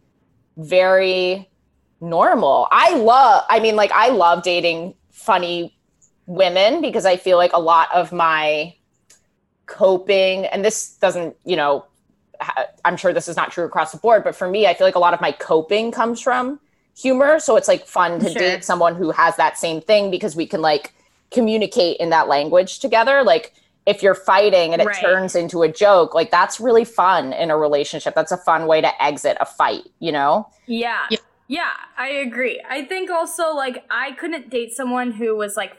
[0.56, 1.50] very
[2.00, 2.68] normal.
[2.70, 5.76] I love, I mean, like, I love dating funny
[6.26, 8.74] women because I feel like a lot of my
[9.66, 11.84] coping, and this doesn't, you know,
[12.84, 14.94] I'm sure this is not true across the board, but for me, I feel like
[14.94, 16.60] a lot of my coping comes from
[16.96, 17.40] humor.
[17.40, 18.38] So it's like fun to Sure.
[18.38, 20.94] date someone who has that same thing because we can like
[21.30, 23.22] communicate in that language together.
[23.22, 23.54] Like
[23.86, 25.00] if you're fighting and it Right.
[25.00, 28.14] turns into a joke, like that's really fun in a relationship.
[28.14, 30.48] That's a fun way to exit a fight, you know?
[30.66, 31.06] Yeah.
[31.10, 31.18] Yeah.
[31.50, 32.62] Yeah, I agree.
[32.68, 35.72] I think also like I couldn't date someone who was like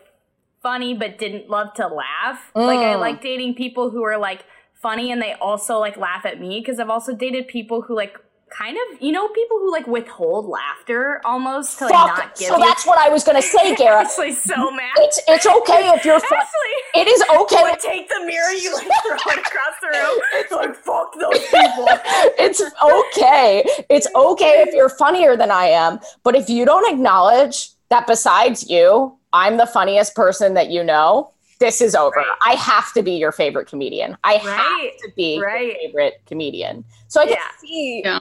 [0.64, 2.52] funny but didn't love to laugh.
[2.56, 3.00] Like I Mm.
[3.00, 6.80] like dating people who are like funny and they also like laugh at me because
[6.80, 8.18] I've also dated people who like
[8.50, 12.08] kind of you know people who like withhold laughter almost to like Fuck.
[12.18, 12.64] not give So you.
[12.66, 14.08] that's what I was gonna say, Garrett.
[14.08, 14.92] Ashley's so mad.
[14.98, 16.40] It's it's okay if you're fun.
[16.40, 17.62] Ashley, It is okay.
[17.64, 20.22] would take the mirror you like throw it across the room.
[20.34, 21.88] It's like fuck those people.
[22.40, 23.64] it's okay.
[23.90, 26.00] It's okay if you're funnier than I am.
[26.24, 31.32] But if you don't acknowledge that besides you, I'm the funniest person that you know,
[31.60, 32.16] this is over.
[32.16, 32.26] Right.
[32.46, 34.18] I have to be your favorite comedian.
[34.24, 34.42] I Right.
[34.44, 35.66] have to be Right.
[35.68, 36.86] your favorite comedian.
[37.10, 37.58] So I can Yeah.
[37.60, 38.20] see Yeah.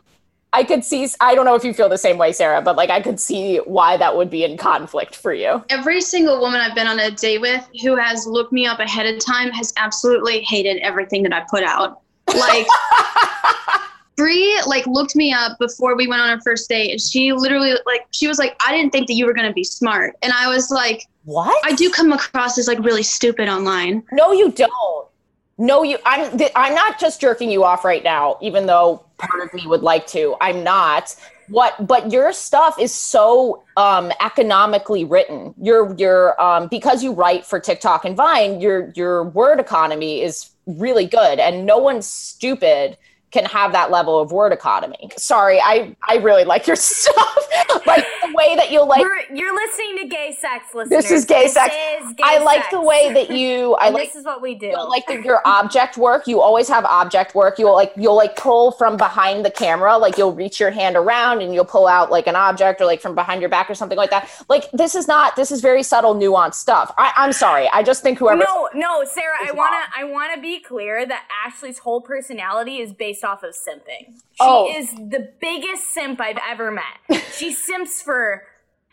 [0.52, 2.90] I could see I don't know if you feel the same way, Sarah, but like
[2.90, 5.64] I could see why that would be in conflict for you.
[5.68, 9.06] Every single woman I've been on a date with who has looked me up ahead
[9.06, 12.00] of time has absolutely hated everything that I put out.
[12.34, 12.66] Like
[14.16, 17.74] Bree like looked me up before we went on our first date and she literally
[17.84, 20.32] like she was like I didn't think that you were going to be smart and
[20.32, 21.62] I was like What?
[21.64, 24.02] I do come across as like really stupid online.
[24.12, 25.08] No, you don't.
[25.59, 25.99] No, you.
[26.07, 26.38] I'm.
[26.38, 29.83] th- I'm not just jerking you off right now, even though part of me would
[29.83, 30.37] like to.
[30.40, 31.16] I'm not.
[31.49, 31.87] What?
[31.87, 35.55] But your stuff is so um, economically written.
[35.61, 38.61] Your your um, because you write for TikTok and Vine.
[38.61, 42.97] Your your word economy is really good, and no one's stupid
[43.31, 45.11] can have that level of word economy.
[45.17, 47.49] Sorry, I I really like your stuff.
[47.87, 49.01] like the way that you'll like.
[49.01, 51.03] We're, you're listening to gay sex listeners.
[51.03, 51.75] This is gay sex.
[51.75, 52.73] is gay I like sex.
[52.73, 53.75] the way that you.
[53.81, 54.67] I like this is what we do.
[54.69, 58.37] you like the, your object work you always have object work you'll like you'll like
[58.37, 62.11] pull from behind the camera like you'll reach your hand around and you'll pull out
[62.11, 64.95] like an object or like from behind your back or something like that like this
[64.95, 68.38] is not this is very subtle nuanced stuff I, i'm sorry i just think whoever
[68.41, 69.35] no, no, Sarah.
[69.41, 73.54] I is wanna, I wanna be clear that Ashley's whole personality is based off of
[73.54, 74.07] simping.
[74.14, 74.72] She Oh.
[74.76, 77.22] is the biggest simp I've ever met.
[77.33, 78.44] she simps for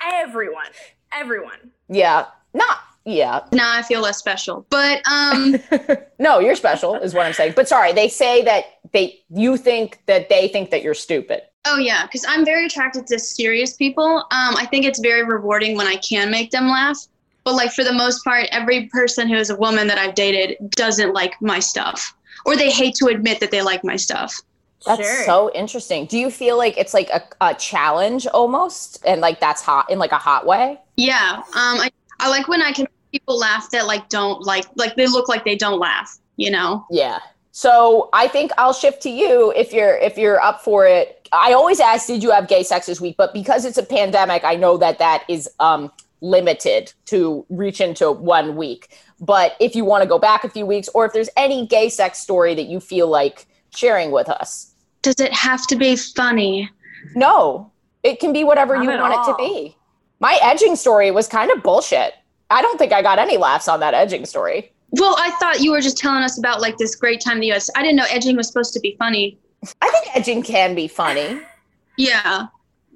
[0.01, 0.67] everyone,
[1.13, 1.71] everyone.
[1.89, 4.65] yeah not yeah Now I feel less special.
[4.69, 5.55] But um
[6.19, 9.99] no you're special is what i'm saying but sorry they say that they you think
[10.07, 14.17] that they think that you're stupid oh yeah, cuz I'm very attracted to serious people.
[14.31, 16.99] Um I think it's very rewarding when I can make them laugh.
[17.43, 20.57] But like for the most part every person who is a woman that I've dated
[20.71, 24.41] doesn't like my stuff or they hate to admit that they like my stuff.
[24.86, 25.23] that's Sure.
[25.25, 29.62] so interesting do you feel like it's like a, a challenge almost and like that's
[29.62, 31.41] hot in like a hot way Yeah.
[31.62, 35.08] Um I I like when I can people laugh that like don't like like they
[35.08, 36.86] look like they don't laugh, you know.
[36.91, 37.19] Yeah.
[37.51, 41.27] So I think I'll shift to you if you're if you're up for it.
[41.31, 43.15] I always ask, did you have gay sex this week?
[43.17, 48.12] But because it's a pandemic, I know that that is um, limited to reach into
[48.12, 48.97] one week.
[49.19, 51.89] But if you want to go back a few weeks, or if there's any gay
[51.89, 56.69] sex story that you feel like sharing with us, Does it have to be funny?
[57.15, 57.71] no,
[58.04, 59.75] it can be whatever Not you at want it to be.
[60.19, 62.13] My edging story was kind of bullshit.
[62.49, 64.71] I don't think I got any laughs on that edging story.
[64.91, 67.51] Well, I thought you were just telling us about like this great time in the
[67.54, 67.69] US.
[67.75, 69.38] I didn't know edging was supposed to be funny.
[69.82, 71.39] I think edging can be funny.
[71.97, 72.47] Yeah.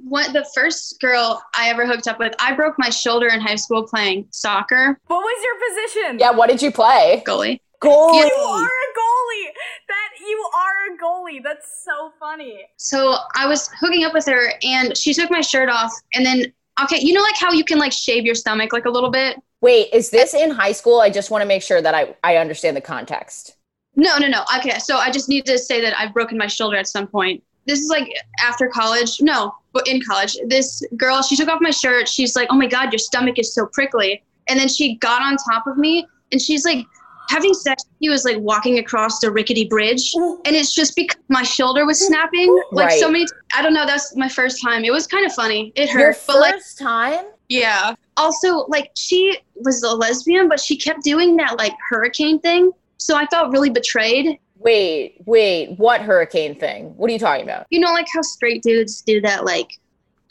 [0.04, 3.56] What the first girl I ever hooked up with, I broke my shoulder in high
[3.56, 6.20] school playing soccer What was your position?
[6.20, 7.22] Yeah, what did you play?
[7.26, 7.60] goalie.
[7.82, 8.18] Goalie.
[8.18, 9.50] You are a goalie.
[9.88, 11.44] That you are a goalie.
[11.44, 12.66] That's so funny.
[12.78, 16.52] So I was hooking up with her and she took my shirt off and then
[16.84, 19.38] okay, you know like how you can like shave your stomach like a little bit?
[19.62, 21.00] Wait, is this in high school?
[21.02, 23.58] I just want to make sure that I, I understand the context.
[23.96, 24.44] No, no, no.
[24.58, 27.44] Okay, so I just need to say that I've broken my shoulder at some point.
[27.70, 28.08] This is like
[28.44, 29.22] after college.
[29.22, 30.36] No, but in college.
[30.48, 32.08] This girl, she took off my shirt.
[32.08, 35.38] She's like, "Oh my god, your stomach is so prickly." And then she got on
[35.38, 36.86] top of me and she's like
[37.30, 41.44] having sex with was like walking across the rickety bridge and it's just because my
[41.44, 43.12] shoulder was snapping like so Right.
[43.12, 46.00] many i don't know that's my first time it was kind of funny it Your
[46.08, 47.26] hurt but like first time?
[47.50, 47.94] yeah.
[48.18, 52.72] Also, like she was a lesbian, but she kept doing that like hurricane thing.
[52.98, 54.38] So I felt really betrayed.
[54.60, 56.96] Wait, wait, what hurricane thing?
[56.98, 57.66] What are you talking about?
[57.70, 59.80] You know, like how straight dudes do that like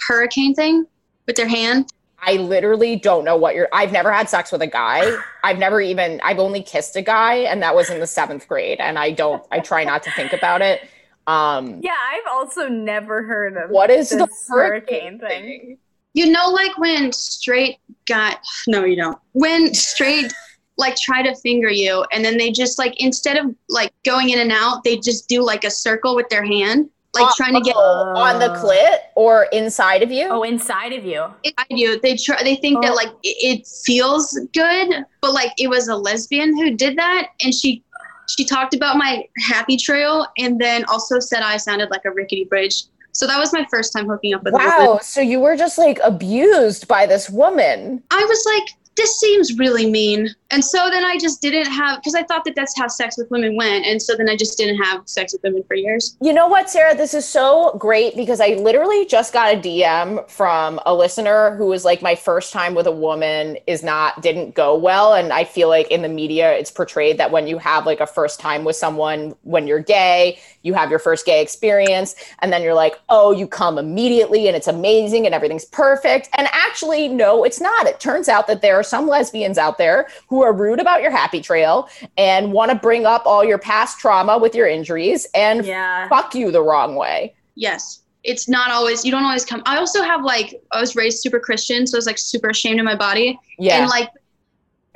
[0.06, 0.86] hurricane thing
[1.26, 1.92] with their hand.
[2.20, 3.68] I literally don't know what you're.
[3.72, 5.16] I've never had sex with a guy.
[5.44, 6.20] I've never even.
[6.22, 8.80] I've only kissed a guy, and that was in the seventh grade.
[8.80, 9.44] And I don't.
[9.52, 10.82] I try not to think about it.
[11.26, 15.42] Um, Yeah, I've also never heard of what is the this hurricane hurricane thing.
[15.44, 15.78] thing?
[16.14, 19.18] You know, like when straight got no, you don't.
[19.32, 20.32] When straight
[20.78, 24.38] like try to finger you, and then they just like instead of like going in
[24.38, 27.74] and out, they just do like a circle with their hand, like trying to get
[27.76, 28.62] Oh, on the oh.
[28.64, 30.28] clit or inside of you.
[30.30, 31.24] Oh, inside of you.
[31.44, 32.00] inside you.
[32.00, 32.42] They try.
[32.42, 32.94] They think that Oh.
[32.94, 37.52] like it, it feels good, but like it was a lesbian who did that, and
[37.54, 37.82] she
[38.28, 42.44] she talked about my happy trail, and then also said I sounded like a rickety
[42.44, 42.84] bridge.
[43.12, 44.70] So that was my first time hooking up with a woman.
[44.70, 44.98] Wow.
[45.02, 48.00] So you were just like abused by this woman.
[48.12, 52.14] I was like, this seems really mean, and so then I just didn't have because
[52.14, 54.82] I thought that that's how sex with women went, and so then I just didn't
[54.82, 56.16] have sex with women for years.
[56.20, 56.96] You know what, Sarah?
[56.96, 61.66] This is so great because I literally just got a DM from a listener who
[61.66, 65.14] was like, my first time with a woman is not, didn't go well.
[65.14, 68.06] And I feel like in the media, it's portrayed that when you have like a
[68.06, 72.62] first time with someone, when you're gay, you have your first gay experience, and then
[72.62, 76.28] you're like, oh, you come immediately and it's amazing and everything's perfect.
[76.37, 77.87] And actually, no, it's not.
[77.87, 81.11] It turns out that there are some lesbians out there who are rude about your
[81.11, 85.64] happy trail and want to bring up all your past trauma with your injuries and
[85.64, 86.09] Yeah.
[86.09, 87.35] fuck you the wrong way.
[87.55, 88.01] Yes.
[88.24, 89.62] It's not always you don't always come.
[89.64, 92.79] I also have like I was raised super Christian, so I was like super ashamed
[92.81, 93.38] of my body.
[93.59, 93.81] Yeah.
[93.81, 94.11] And like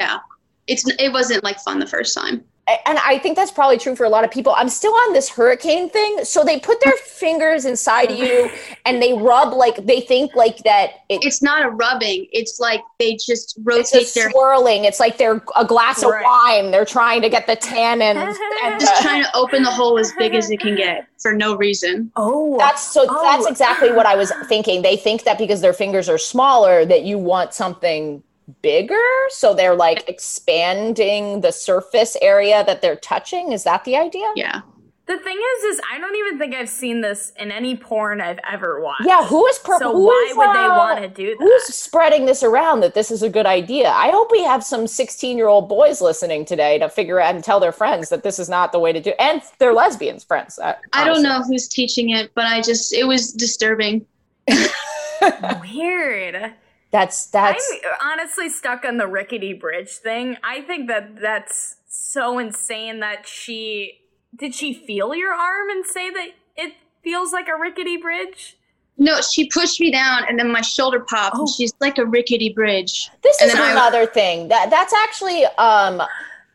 [0.00, 0.18] yeah.
[0.66, 2.44] It's it wasn't like fun the first time.
[2.72, 4.54] A- and I think that's probably true for a lot of people.
[4.56, 6.24] I'm still on this hurricane thing.
[6.24, 8.50] So they put their fingers inside of you
[8.86, 12.26] and they rub like they think like that it, It's not a rubbing.
[12.32, 14.84] It's like they just it's a rotate their swirling.
[14.84, 16.20] It's like they're a glass Right.
[16.20, 16.70] of wine.
[16.70, 18.36] They're trying to get the tannins.
[18.64, 21.32] and just uh, trying to open the hole as big as it can get for
[21.34, 22.10] no reason.
[22.16, 22.56] Oh.
[22.58, 23.22] that's so Oh.
[23.22, 24.82] that's exactly what I was thinking.
[24.82, 28.22] They think that because their fingers are smaller that you want something
[28.62, 28.96] bigger.
[29.28, 33.52] So they're like expanding the surface area that they're touching.
[33.52, 34.26] Is that the idea?
[34.36, 34.62] Yeah.
[35.06, 38.38] the thing is, is I don't even think I've seen this in any porn I've
[38.50, 39.04] ever watched.
[39.04, 41.38] Yeah, who is pro- So who why is, would they uh, want to do that?
[41.38, 43.90] Who's spreading this around that this is a good idea?
[43.90, 47.42] I hope we have some 16 year old boys listening today to figure out and
[47.44, 50.58] tell their friends that this is not the way to do and their lesbians friends.
[50.58, 54.06] uh, I don't know who's teaching it, but I just it was disturbing.
[55.60, 56.52] Weird.
[56.92, 57.64] That's that's
[58.02, 60.36] I'm honestly stuck on the rickety bridge thing.
[60.44, 63.98] I think that that's so insane that she
[64.36, 68.56] did she feel your arm and say that it feels like a rickety bridge?
[68.98, 71.40] No, she pushed me down and then my shoulder popped Oh.
[71.40, 73.08] and she's like a rickety bridge.
[73.22, 74.48] this and is then I- another thing.
[74.48, 76.02] That that's actually um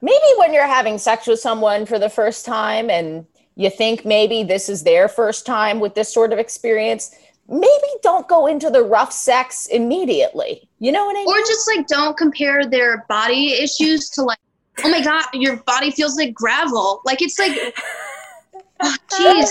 [0.02, 4.44] maybe when you're having sex with someone for the first time and you think maybe
[4.44, 7.10] this is their first time with this sort of experience,
[7.50, 10.68] maybe don't go into the rough sex immediately.
[10.80, 11.28] You know what I mean?
[11.28, 14.40] Or just like don't compare their body issues to like,
[14.84, 17.02] oh my god, your body feels like gravel.
[17.06, 17.52] Like it's like,
[18.82, 19.50] oh, jeez.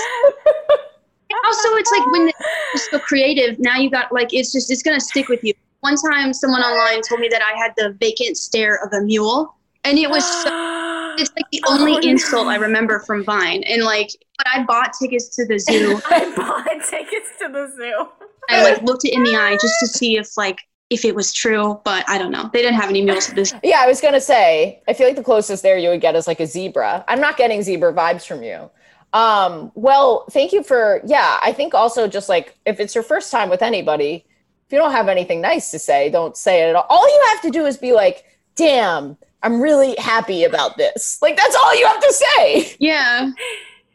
[1.45, 5.01] also, it's like when you're so creative, now you got like it's just it's gonna
[5.01, 5.55] stick with you.
[5.81, 9.55] One time, someone online told me that I had the vacant stare of a mule,
[9.85, 10.49] and it was so,
[11.19, 12.09] it's like the only Oh, no.
[12.11, 13.63] insult I remember from Vine.
[13.65, 16.01] And like, but I bought tickets to the zoo.
[16.11, 18.09] I bought tickets to the zoo.
[18.49, 21.33] I like looked it in the eye just to see if like if it was
[21.33, 22.49] true, but I don't know.
[22.53, 23.53] They didn't have any mules at this.
[23.65, 24.83] Yeah, I was gonna say.
[24.87, 27.05] I feel like the closest there you would get is like a zebra.
[27.09, 28.71] I'm not getting zebra vibes from you.
[29.13, 31.01] Um, well, thank you for.
[31.05, 34.25] Yeah, I think also just like if it's your first time with anybody,
[34.67, 36.87] if you don't have anything nice to say, don't say it at all.
[36.89, 39.17] All you have to do is be like, "Damn,
[39.47, 42.77] I'm really happy about this." Like that's all you have to say.
[42.79, 43.31] Yeah.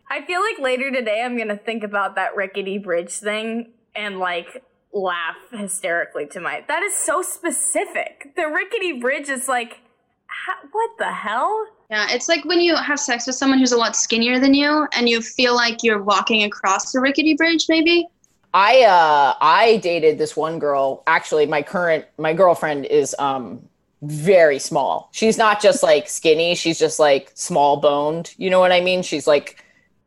[0.09, 4.63] I feel like later today I'm gonna think about that rickety bridge thing and like
[4.93, 6.63] laugh hysterically to my.
[6.67, 8.33] That is so specific.
[8.35, 9.79] The rickety bridge is like,
[10.27, 11.65] ha- what the hell?
[11.89, 14.87] Yeah, it's like when you have sex with someone who's a lot skinnier than you
[14.93, 18.07] and you feel like you're walking across the rickety bridge, maybe.
[18.53, 21.03] I uh I dated this one girl.
[21.07, 23.61] Actually, my current my girlfriend is um
[24.01, 25.09] very small.
[25.13, 28.33] She's not just like skinny, she's just like small boned.
[28.37, 29.03] You know what I mean?
[29.03, 29.63] She's like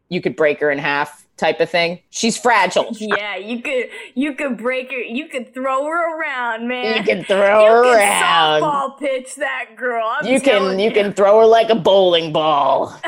[0.09, 1.99] you could break her in half type of thing.
[2.11, 2.95] She's fragile.
[3.01, 6.97] Yeah, you could you could break her, you could throw her around, man.
[6.97, 8.63] You can throw her can around.
[8.63, 10.07] softball pitch that girl.
[10.21, 13.01] I'm You can telling you can throw her like a bowling ball.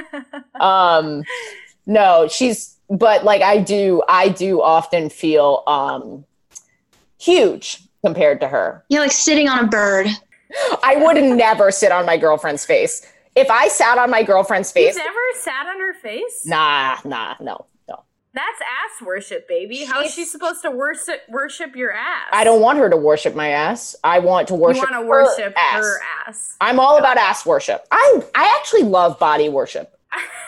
[0.60, 1.22] um
[1.86, 6.24] no, she's but like I do I do often feel um
[7.18, 8.84] huge compared to her.
[8.88, 10.06] Yeah, like sitting on a bird.
[10.82, 13.06] I would never sit on my girlfriend's face.
[13.34, 16.44] If I sat on my girlfriend's You've face, never sat on her face?
[16.46, 18.04] nah, nah, no, no.
[18.32, 19.84] That's ass worship, baby.
[19.84, 22.28] How is she supposed to worship worship your ass?
[22.32, 23.96] I don't want her to worship my ass.
[24.04, 24.88] I want to worship.
[24.88, 25.84] You want to her worship ass.
[25.84, 26.56] her ass.
[26.60, 27.86] I'm all about ass worship.
[27.90, 29.98] I I actually love body worship.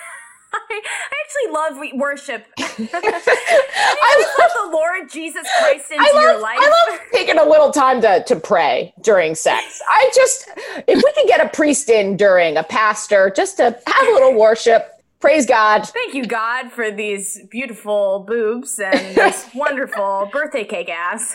[0.71, 2.47] I, I actually love worship.
[2.59, 6.59] I love let the Lord Jesus Christ into I love, your life.
[6.61, 9.81] I love taking a little time to, to pray during sex.
[9.89, 10.49] I just,
[10.87, 14.39] if we could get a priest in during a pastor, just to have a little
[14.39, 15.87] worship, praise God.
[15.87, 21.35] Thank you, God, for these beautiful boobs and this wonderful birthday cake ass.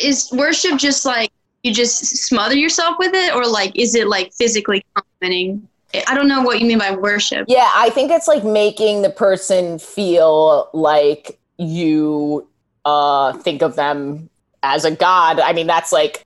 [0.00, 1.30] Is worship just like
[1.62, 5.68] you just smother yourself with it, or like is it like physically complimenting?
[6.06, 7.46] I don't know what you mean by worship.
[7.48, 12.46] Yeah, I think it's like making the person feel like you
[12.84, 14.28] uh, think of them
[14.62, 15.40] as a god.
[15.40, 16.24] I mean, that's like,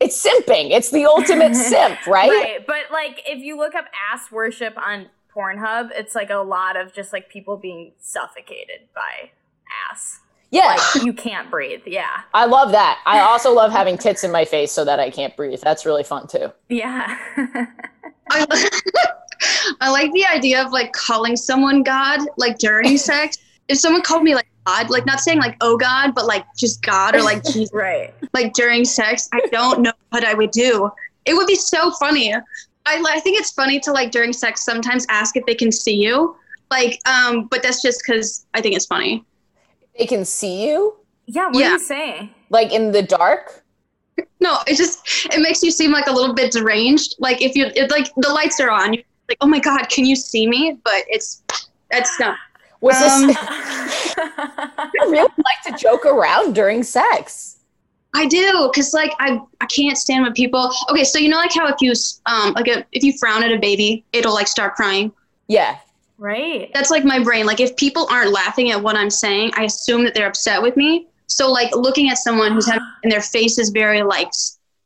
[0.00, 0.70] it's simping.
[0.70, 2.28] It's the ultimate simp, right?
[2.28, 2.66] right.
[2.66, 6.92] But like if you look up ass worship on Pornhub, it's like a lot of
[6.92, 9.30] just like people being suffocated by
[9.90, 10.20] ass.
[10.50, 11.82] Yeah, Like you can't breathe.
[11.86, 12.20] Yeah.
[12.32, 13.00] I love that.
[13.04, 15.60] I also love having tits in my face so that I can't breathe.
[15.60, 16.52] That's really fun too.
[16.68, 17.18] Yeah.
[18.50, 18.68] I,
[19.80, 23.38] I like the idea of like calling someone God like during sex.
[23.68, 26.82] If someone called me like God, like not saying like oh God, but like just
[26.82, 28.12] God or like Jesus, right.
[28.32, 30.90] like during sex, I don't know what I would do.
[31.24, 32.32] It would be so funny.
[32.34, 32.40] I,
[32.86, 36.36] I think it's funny to like during sex sometimes ask if they can see you,
[36.70, 39.24] like um, but that's just because I think it's funny.
[39.98, 40.94] They can see you
[41.26, 41.68] Yeah, what Yeah.
[41.68, 42.30] are you saying?
[42.50, 43.64] like in the dark.
[44.40, 45.00] No, it just
[45.34, 47.16] it makes you seem like a little bit deranged.
[47.18, 50.04] Like if you it, like the lights are on, you're like oh my God, can
[50.04, 50.78] you see me?
[50.84, 51.42] But it's
[51.90, 52.36] that's not.
[52.80, 53.36] Was Um, this?
[54.18, 57.56] I really like to joke around during sex.
[58.14, 60.72] I do, cause like I I can't stand when people.
[60.90, 61.92] Okay, so you know like how if you
[62.26, 65.12] um like a, if you frown at a baby, it'll like start crying.
[65.48, 65.76] Yeah,
[66.18, 66.70] right.
[66.72, 67.44] That's like my brain.
[67.46, 70.76] Like if people aren't laughing at what I'm saying, I assume that they're upset with
[70.76, 71.08] me.
[71.26, 74.30] So like looking at someone who's having and their face is very like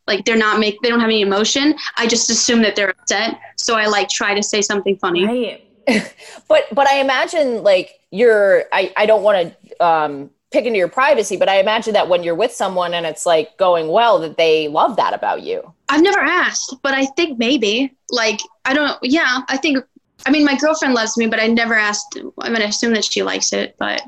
[0.07, 1.75] like they're not make they don't have any emotion.
[1.97, 3.39] I just assume that they're upset.
[3.57, 5.25] So I like try to say something funny.
[5.25, 5.65] Right.
[6.49, 8.65] but but I imagine like you're.
[8.73, 12.23] I I don't want to um, pick into your privacy, but I imagine that when
[12.23, 15.73] you're with someone and it's like going well, that they love that about you.
[15.89, 17.95] I've never asked, but I think maybe.
[18.11, 18.99] Like I don't.
[19.03, 19.85] Yeah, I think.
[20.27, 22.19] I mean, my girlfriend loves me, but I never asked.
[22.41, 24.03] I mean, I assume that she likes it, but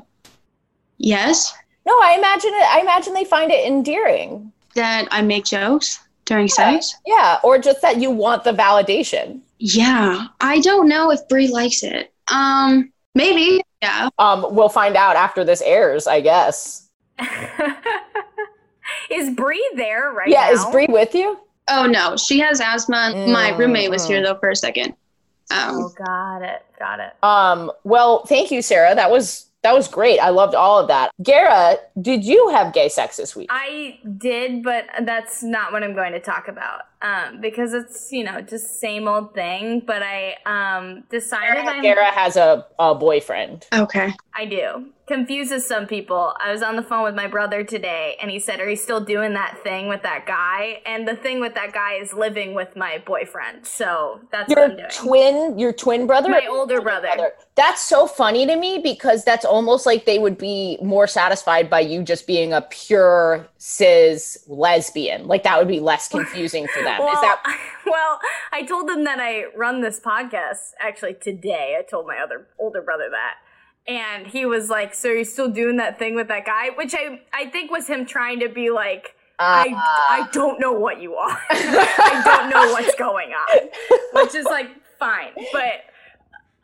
[0.97, 1.53] yes,
[1.85, 2.75] No, I imagine it.
[2.75, 4.51] I imagine they find it endearing.
[4.75, 6.53] that I make jokes during Yeah.
[6.53, 6.95] sex.
[7.05, 9.41] Yeah, or just that you want the validation.
[9.59, 12.11] Yeah, I don't know if Brie likes it.
[12.27, 13.61] Um, maybe.
[13.83, 14.09] Yeah.
[14.17, 16.87] Um, we'll find out after this airs, I guess.
[19.11, 20.47] is Brie there right yeah, now?
[20.47, 21.37] Yeah, is Brie with you?
[21.69, 23.13] Oh no, she has asthma.
[23.27, 24.07] My Mm, roommate was mm.
[24.07, 24.95] here though for a second.
[25.51, 26.65] Um, Oh, got it.
[26.79, 27.13] Got it.
[27.23, 28.95] Um, well, thank you, Sarah.
[28.95, 30.19] That was that was great.
[30.19, 31.11] I loved all of that.
[31.21, 33.47] Gara, did you have gay sex this week?
[33.49, 36.81] I did, but that's not what I'm going to talk about.
[37.03, 39.81] Um, because it's you know just same old thing.
[39.85, 43.67] But I um, decided I'm, Gara has a, a boyfriend.
[43.73, 44.13] Okay.
[44.35, 46.33] I do confuses some people.
[46.41, 49.03] I was on the phone with my brother today, and he said, "Are you still
[49.03, 52.75] doing that thing with that guy?" And the thing with that guy is living with
[52.75, 53.65] my boyfriend.
[53.65, 54.89] So that's what I'm Your doing.
[54.91, 57.33] twin, your twin brother, my older brother.
[57.55, 61.81] That's so funny to me because that's almost like they would be more satisfied by
[61.81, 65.27] you just being a pure cis lesbian.
[65.27, 66.92] Like that would be less confusing for them.
[66.99, 68.19] Well, Is that well,
[68.51, 71.77] I told them that I run this podcast actually today.
[71.79, 73.35] I told my other older brother that.
[73.85, 77.21] And he was like, "So you're still doing that thing with that guy?" Which I
[77.33, 79.73] I think was him trying to be like, I
[80.09, 81.41] I don't know what you are.
[81.49, 83.69] I don't know what's going on.
[84.23, 84.69] Which is like
[84.99, 85.83] fine, but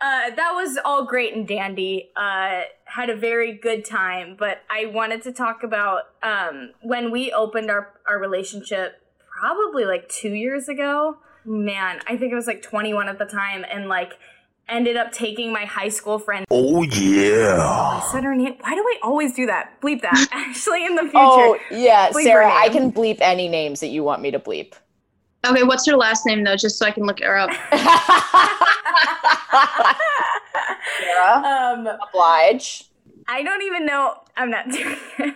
[0.02, 2.10] uh, that was all great and dandy.
[2.16, 7.32] Uh, had a very good time, but I wanted to talk about um, when we
[7.32, 9.02] opened our our relationship,
[9.40, 11.18] probably like two years ago.
[11.46, 14.18] Man, I think I was like 21 at the time, and like
[14.68, 16.46] ended up taking my high school friend.
[16.52, 17.58] Oh yeah.
[17.58, 18.56] I said her name.
[18.60, 19.82] Why do I always do that?
[19.82, 20.28] Bleep that.
[20.32, 21.14] Actually, in the future.
[21.16, 24.74] Oh yeah, Bleep Sarah, I can bleep any names that you want me to bleep.
[25.48, 27.50] Okay, what's her last name though, just so I can look her up?
[31.00, 32.84] Sarah, um, oblige.
[33.28, 34.16] I don't even know.
[34.36, 35.36] I'm not doing it.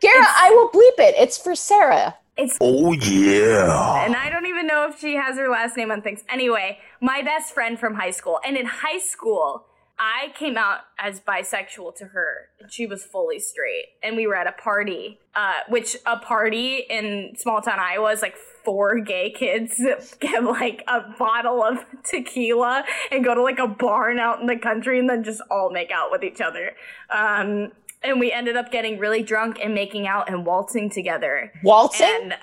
[0.00, 1.14] Gara, I will bleep it.
[1.18, 2.16] It's for Sarah.
[2.40, 4.04] It's Oh yeah.
[4.04, 6.24] and I don't even know if she has her last name on things.
[6.28, 9.66] Anyway, my best friend from high school, and in high school,
[9.98, 13.84] I came out as bisexual to her, and she was fully straight.
[14.02, 18.22] And we were at a party, uh, which a party in small town Iowa is
[18.22, 19.78] like four gay kids
[20.20, 24.56] get like a bottle of tequila and go to like a barn out in the
[24.56, 26.72] country and then just all make out with each other.
[27.10, 27.72] Um,
[28.02, 31.52] and we ended up getting really drunk and making out and waltzing together.
[31.62, 32.06] Waltzing?
[32.22, 32.36] And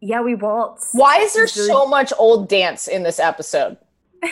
[0.00, 0.90] yeah, we waltz.
[0.92, 3.76] Why is there so much old dance in this episode?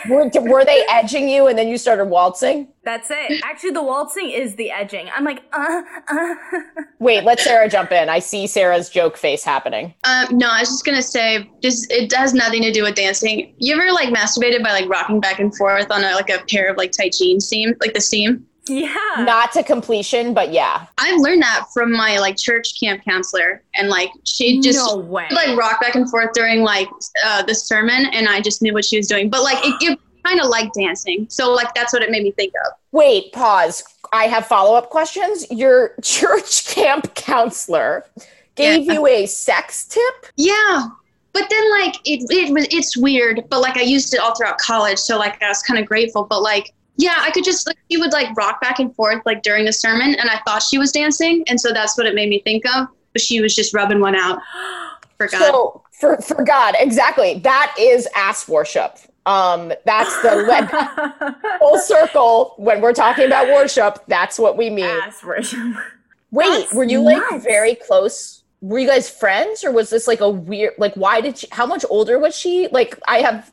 [0.09, 2.69] Were, were they edging you and then you started waltzing?
[2.85, 3.43] That's it.
[3.45, 5.09] Actually, the waltzing is the edging.
[5.15, 6.35] I'm like, uh, uh.
[6.99, 8.09] Wait, let Sarah jump in.
[8.09, 9.95] I see Sarah's joke face happening.
[10.05, 13.55] Um, no, I was just gonna say, just it has nothing to do with dancing.
[13.59, 16.71] You ever like masturbated by like rocking back and forth on a, like a pair
[16.71, 18.47] of like tight jeans seam, like the seam?
[18.69, 18.95] Yeah.
[19.19, 20.87] Not to completion, but yeah.
[20.99, 25.27] I've learned that from my like church camp counselor, and like she just no way.
[25.33, 26.89] like rock back and forth during like
[27.25, 29.29] uh, the sermon, and I just knew what she was doing.
[29.31, 32.31] But like it, it kind of like dancing, so like that's what it made me
[32.31, 32.73] think of.
[32.93, 33.83] Wait, pause.
[34.13, 35.51] I have follow up questions.
[35.51, 38.05] Your church camp counselor
[38.55, 38.93] gave Yeah.
[38.93, 40.27] you a sex tip?
[40.37, 40.89] Yeah.
[41.33, 44.59] But then like it it was it's weird, but like I used it all throughout
[44.59, 46.25] college, so like I was kind of grateful.
[46.25, 49.43] But like yeah, I could just like she would like rock back and forth like
[49.43, 52.29] during the sermon, and I thought she was dancing, and so that's what it made
[52.29, 52.89] me think of.
[53.13, 54.41] But she was just rubbing one out
[55.17, 55.39] for God.
[55.39, 57.39] So for for God, exactly.
[57.41, 58.99] That is ass worship.
[59.25, 62.55] Um, that's the full circle.
[62.59, 64.85] When we're talking about worship, that's what we mean.
[64.85, 65.59] Ass worship.
[66.33, 68.43] Wait, That's were you like very close?
[68.61, 70.75] Were you guys friends, or was this like a weird?
[70.79, 71.47] Like, why did she?
[71.53, 72.69] How much older was she?
[72.73, 73.53] Like, I have,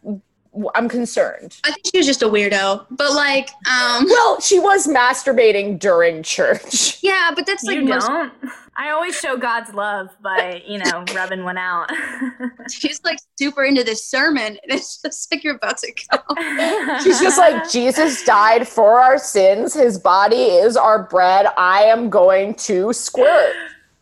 [0.76, 1.58] I'm concerned.
[1.64, 2.86] I think she was just a weirdo.
[2.92, 6.98] But like, um, Well, she was masturbating during church.
[7.04, 8.34] yeah, but that's like you most, don't.
[8.76, 11.90] I always show God's love by you know rubbing one out.
[12.72, 17.00] she's like super into this sermon, and it's just like you're about to go.
[17.04, 19.74] She's just like, Jesus died for our sins.
[19.74, 21.48] His body is our bread.
[21.58, 23.54] I am going to squirt.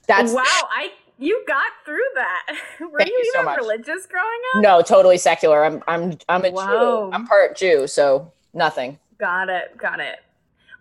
[0.08, 0.44] That's wow.
[0.46, 2.46] I you got through that.
[2.92, 3.58] Were Thank you you so even much.
[3.58, 4.62] religious growing up?
[4.64, 5.64] no, totally secular.
[5.66, 7.10] I'm, I'm, I'm a Wow.
[7.10, 7.12] Jew.
[7.14, 8.98] I'm part Jew, so nothing.
[9.20, 9.78] Got it.
[9.78, 10.20] Got it.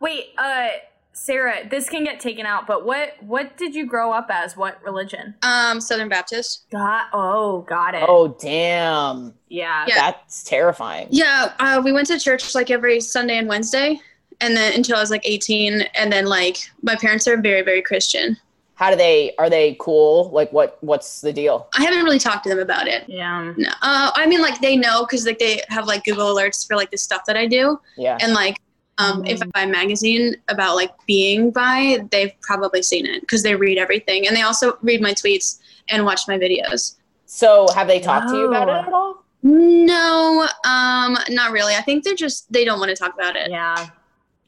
[0.01, 0.69] Wait, uh,
[1.13, 4.55] Sarah, this can get taken out, but what what did you grow up as?
[4.55, 5.35] What religion?
[5.43, 6.67] Um, Southern Baptist.
[6.71, 8.05] Got oh, got it.
[8.07, 9.33] Oh, damn.
[9.49, 9.87] yeah.
[9.89, 9.95] Yeah.
[9.95, 11.09] That's terrifying.
[11.11, 13.99] Yeah, uh, we went to church like every Sunday and Wednesday,
[14.43, 17.81] and then until I was like 18, and then like my parents are very, very
[17.81, 18.37] Christian.
[18.77, 20.31] How do they, are they cool?
[20.31, 21.67] Like, what, what's the deal?
[21.79, 23.05] I haven't really talked to them about it.
[23.09, 23.53] Yeah.
[23.57, 26.77] No, uh, I mean like they know because like they have like Google alerts for
[26.77, 28.19] like the stuff that I do, Yeah.
[28.21, 28.61] and like
[28.99, 33.43] um, if I buy a magazine about like being bi, they've probably seen it because
[33.43, 35.59] they read everything, and they also read my tweets
[35.89, 36.97] and watch my videos.
[37.27, 39.25] So have they talked to you about it at all?
[39.43, 41.75] No, um, not really.
[41.75, 43.51] I think they're just they don't want to talk about it.
[43.51, 43.89] Yeah.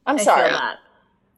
[0.07, 0.51] I'm I sorry.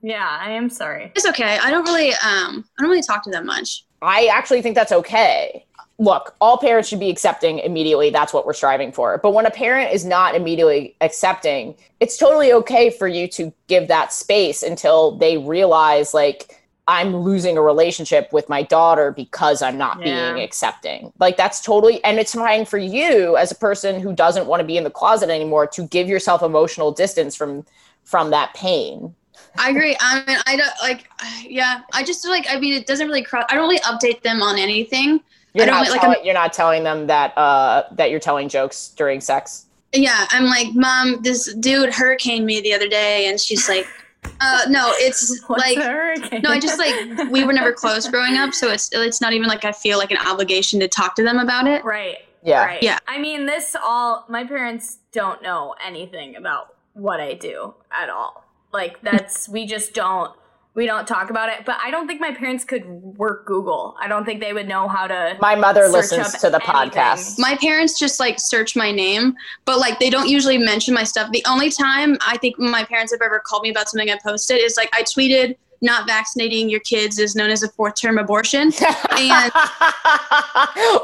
[0.01, 0.15] Feel that.
[0.15, 1.13] Yeah, I am sorry.
[1.15, 1.59] It's okay.
[1.63, 3.85] I don't really um, I don't really talk to them much.
[4.03, 5.67] I actually think that's okay.
[5.99, 8.09] Look, all parents should be accepting immediately.
[8.09, 9.19] That's what we're striving for.
[9.19, 13.89] But when a parent is not immediately accepting, it's totally okay for you to give
[13.89, 16.57] that space until they realize, like,
[16.89, 20.33] I'm losing a relationship with my daughter because I'm not Yeah.
[20.33, 21.13] being accepting.
[21.21, 24.67] Like that's totally and it's fine for you as a person who doesn't want to
[24.67, 27.65] be in the closet anymore to give yourself emotional distance from
[28.03, 29.15] from that pain.
[29.59, 29.97] I agree.
[30.01, 31.09] I mean, I don't like.
[31.45, 32.47] Yeah, I just feel like.
[32.49, 33.45] I mean, it doesn't really cross.
[33.51, 35.21] I don't really update them on anything.
[35.53, 38.49] You're I don't not like- telling, you're not telling them that uh that you're telling
[38.49, 39.67] jokes during sex.
[39.93, 43.89] Yeah, I'm like, mom, this dude hurricaned me the other day, and she's like,
[44.41, 45.79] uh, no, it's What's like.
[46.43, 49.49] No, I just like we were never close growing up, so it's it's not even
[49.49, 51.85] like I feel like an obligation to talk to them about it.
[51.85, 52.19] right.
[52.43, 52.65] Yeah.
[52.65, 52.83] Right.
[52.83, 52.99] Yeah.
[53.07, 58.45] I mean, this all my parents don't know anything about what I do at all.
[58.73, 60.33] Like that's we just don't
[60.75, 61.65] we don't talk about it.
[61.67, 63.97] But I don't think my parents could work Google.
[64.01, 66.75] I don't think they would know how to My mother Search listens to the anything.
[66.75, 67.39] podcast.
[67.39, 71.31] My parents just like search my name, but like they don't usually mention my stuff.
[71.33, 74.59] The only time I think my parents have ever called me about something I posted
[74.59, 78.73] is like I tweeted not vaccinating your kids is known as a fourth term abortion.
[79.21, 79.51] And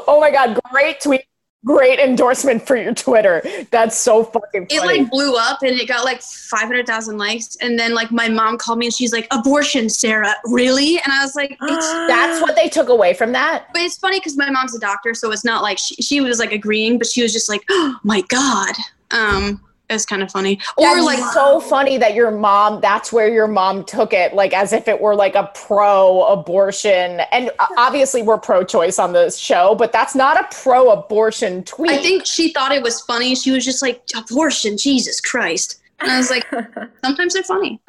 [0.07, 1.21] oh my god, great tweet.
[1.65, 3.41] Great endorsement for your Twitter.
[3.71, 7.57] That's so fucking it like blew up and it got like 500,000 likes.
[7.57, 10.97] And then like my mom called me and she's like, abortion, Sarah, really?
[10.97, 13.67] And I was like, it's, That's what they took away from that.
[13.73, 15.13] but it's funny because my mom's a doctor.
[15.13, 17.97] So it's not like she, she was like agreeing, but she was just like, oh
[18.03, 18.75] my God.
[19.11, 20.59] Um, it was kind of funny.
[20.75, 24.53] Or That's like, so funny that your mom, that's where your mom took it, like
[24.53, 27.21] as if it were like a pro abortion.
[27.31, 31.63] And uh, obviously, we're pro choice on this show, but that's not a pro abortion
[31.63, 31.91] tweet.
[31.91, 33.33] I think she thought it was funny.
[33.35, 35.81] She was just like, abortion, Jesus Christ.
[35.99, 36.45] And I was like,
[37.03, 37.79] sometimes they're funny.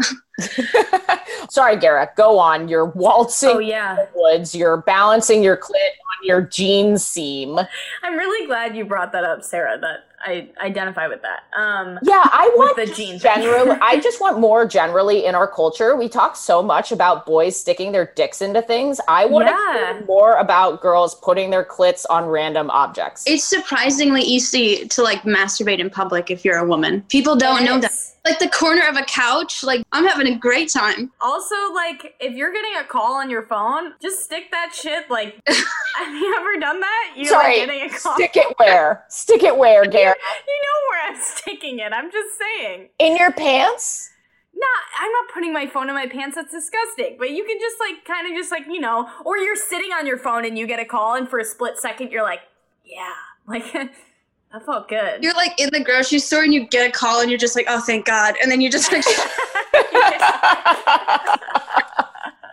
[1.51, 2.69] Sorry, Gara, go on.
[2.69, 3.97] You're waltzing Oh yeah.
[3.97, 7.59] the woods, you're balancing your clit on your jean seam.
[8.03, 11.45] I'm really glad you brought that up, Sarah, that I identify with that.
[11.57, 13.43] Um Yeah, I want the just jean thing.
[13.43, 13.79] generally.
[13.81, 15.97] I just want more generally in our culture.
[15.97, 19.01] We talk so much about boys sticking their dicks into things.
[19.09, 23.25] I want to hear more about girls putting their clits on random objects.
[23.27, 27.03] It's surprisingly easy to like masturbate in public if you're a woman.
[27.09, 27.93] People don't know that.
[28.25, 28.41] Yes.
[28.41, 31.11] Like the corner of a couch, like I'm having a great time.
[31.21, 35.11] Also, like, if you're getting a call on your phone, just stick that shit.
[35.11, 37.15] Like, have you ever done that?
[37.17, 38.15] You're Sorry, like, getting a call.
[38.15, 39.05] Stick it where?
[39.09, 40.15] Stick it where, Gara?
[40.47, 41.93] You know where I'm sticking it.
[41.93, 42.89] I'm just saying.
[42.99, 44.11] In your pants?
[44.55, 46.35] Not, I'm not putting my phone in my pants.
[46.37, 47.17] That's disgusting.
[47.19, 50.07] But you can just like, kind of just like, you know, or you're sitting on
[50.07, 52.41] your phone and you get a call, and for a split second, you're like,
[52.85, 53.13] yeah,
[53.47, 53.65] like
[54.53, 55.23] that felt good.
[55.23, 57.67] You're like in the grocery store and you get a call and you're just like,
[57.69, 58.35] oh, thank God.
[58.43, 59.05] And then you just like,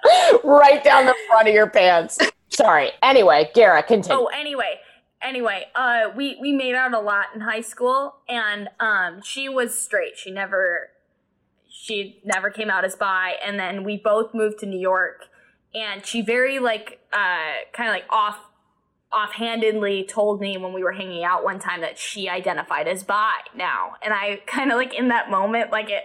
[0.43, 2.19] right down the front of your pants.
[2.49, 2.91] Sorry.
[3.01, 4.23] Anyway, Gara, continue.
[4.23, 4.79] Oh, anyway,
[5.21, 9.77] anyway, uh, we we made out a lot in high school, and um, she was
[9.77, 10.17] straight.
[10.17, 10.89] She never,
[11.69, 13.35] she never came out as bi.
[13.45, 15.25] And then we both moved to New York,
[15.73, 18.39] and she very like, uh, kind of like off,
[19.15, 23.31] offhandedly told me when we were hanging out one time that she identified as bi
[23.55, 26.03] now, and I kind of like in that moment, like it,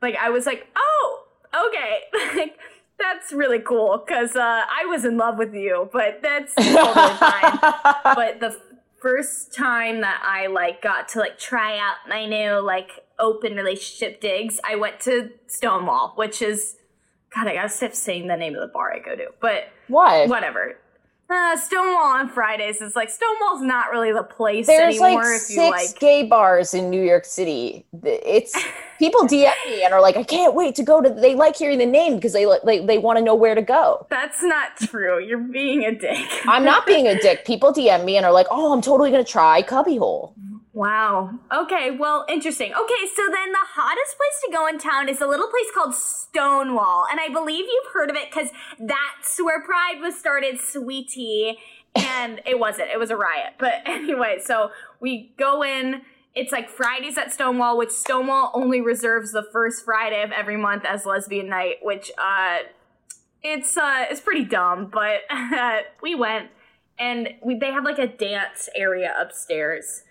[0.00, 1.24] like I was like, oh,
[1.54, 2.58] okay, like.
[2.98, 7.58] That's really cool because uh, I was in love with you, but that's totally fine
[8.14, 8.56] but the
[9.02, 14.20] first time that I like got to like try out my new like open relationship
[14.20, 16.76] digs, I went to Stonewall, which is
[17.34, 20.28] God, I gotta stop saying the name of the bar I go to, but what?
[20.28, 20.76] whatever.
[21.32, 25.32] Uh, Stonewall on Fridays is like Stonewall's not really the place There's like anymore.
[25.32, 27.86] if six you like, gay bars in New York City.
[28.04, 28.54] It's
[28.98, 31.08] people DM me and are like, I can't wait to go to.
[31.08, 33.62] They like hearing the name because they like they, they want to know where to
[33.62, 34.06] go.
[34.10, 35.18] that's not true.
[35.24, 36.28] You're being a dick.
[36.46, 37.44] I'm not being a dick.
[37.46, 40.34] People DM me and are like, oh, I'm totally gonna try Cubbyhole.
[40.74, 41.38] Wow.
[41.52, 42.72] Okay, well, interesting.
[42.72, 45.94] Okay, so then the hottest place to go in town is a little place called
[45.94, 47.04] Stonewall.
[47.10, 48.48] And I believe you've heard of it because
[48.78, 51.58] that's where Pride was started, sweetie.
[51.94, 53.54] And it wasn't, it was a riot.
[53.58, 54.70] But anyway, so
[55.00, 56.02] we go in.
[56.34, 60.86] It's like Fridays at Stonewall, which Stonewall only reserves the first Friday of every month
[60.86, 62.60] as lesbian night, which uh
[63.42, 65.20] it's uh it's pretty dumb, but
[66.02, 66.48] we went
[66.98, 70.04] and we they have like a dance area upstairs.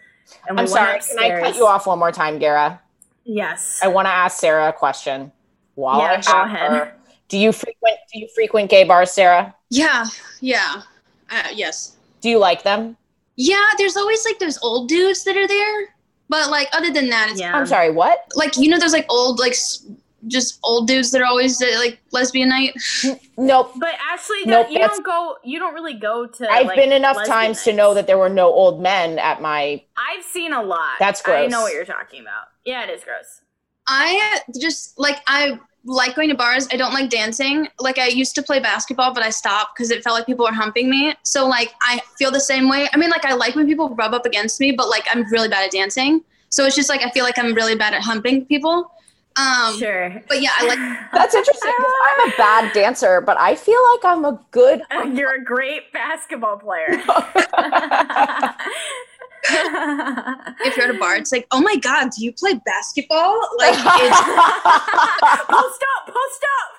[0.47, 0.99] And we I'm sorry.
[1.01, 2.81] Can I cut you off one more time, Gara?
[3.23, 3.79] Yes.
[3.83, 5.31] I want to ask Sarah a question.
[5.75, 6.71] While Yeah, I go ahead.
[6.71, 6.93] her,
[7.29, 9.55] do you frequent do you frequent gay bars, Sarah?
[9.69, 10.05] yeah,
[10.41, 10.81] yeah,
[11.29, 11.95] uh, yes.
[12.19, 12.97] Do you like them?
[13.37, 15.95] Yeah, there's always like those old dudes that are there.
[16.29, 17.55] But like other than that, it's yeah.
[17.55, 17.91] I'm sorry.
[17.91, 18.25] What?
[18.35, 19.85] like, you know, those like old, like s-
[20.27, 22.73] just old dudes that are always at like lesbian night.
[23.37, 23.71] Nope.
[23.77, 25.37] But Ashley, Nope, you don't go.
[25.43, 26.51] You don't really go to.
[26.51, 29.41] I've like, been enough lesbian times to know that there were no old men at
[29.41, 29.83] my.
[29.97, 30.99] I've seen a lot.
[30.99, 31.45] That's gross.
[31.45, 32.49] I know what you're talking about.
[32.65, 33.41] Yeah, it is gross.
[33.87, 36.67] I uh, just like I like going to bars.
[36.71, 37.67] I don't like dancing.
[37.79, 40.53] Like I used to play basketball, but I stopped because it felt like people were
[40.53, 41.15] humping me.
[41.23, 42.87] So like I feel the same way.
[42.93, 45.49] I mean, like I like when people rub up against me, but like I'm really
[45.49, 46.23] bad at dancing.
[46.49, 48.91] So it's just like I feel like I'm really bad at humping people.
[49.35, 50.21] Um, Sure.
[50.27, 50.79] But yeah, I like.
[51.13, 54.81] That's interesting because I'm a bad dancer, but I feel like I'm a good.
[55.13, 57.01] You're a great basketball player.
[59.43, 63.39] If you're at a bar, it's like, oh my god, do you play basketball?
[63.57, 64.21] Like, it's,
[65.49, 66.71] post up, post up.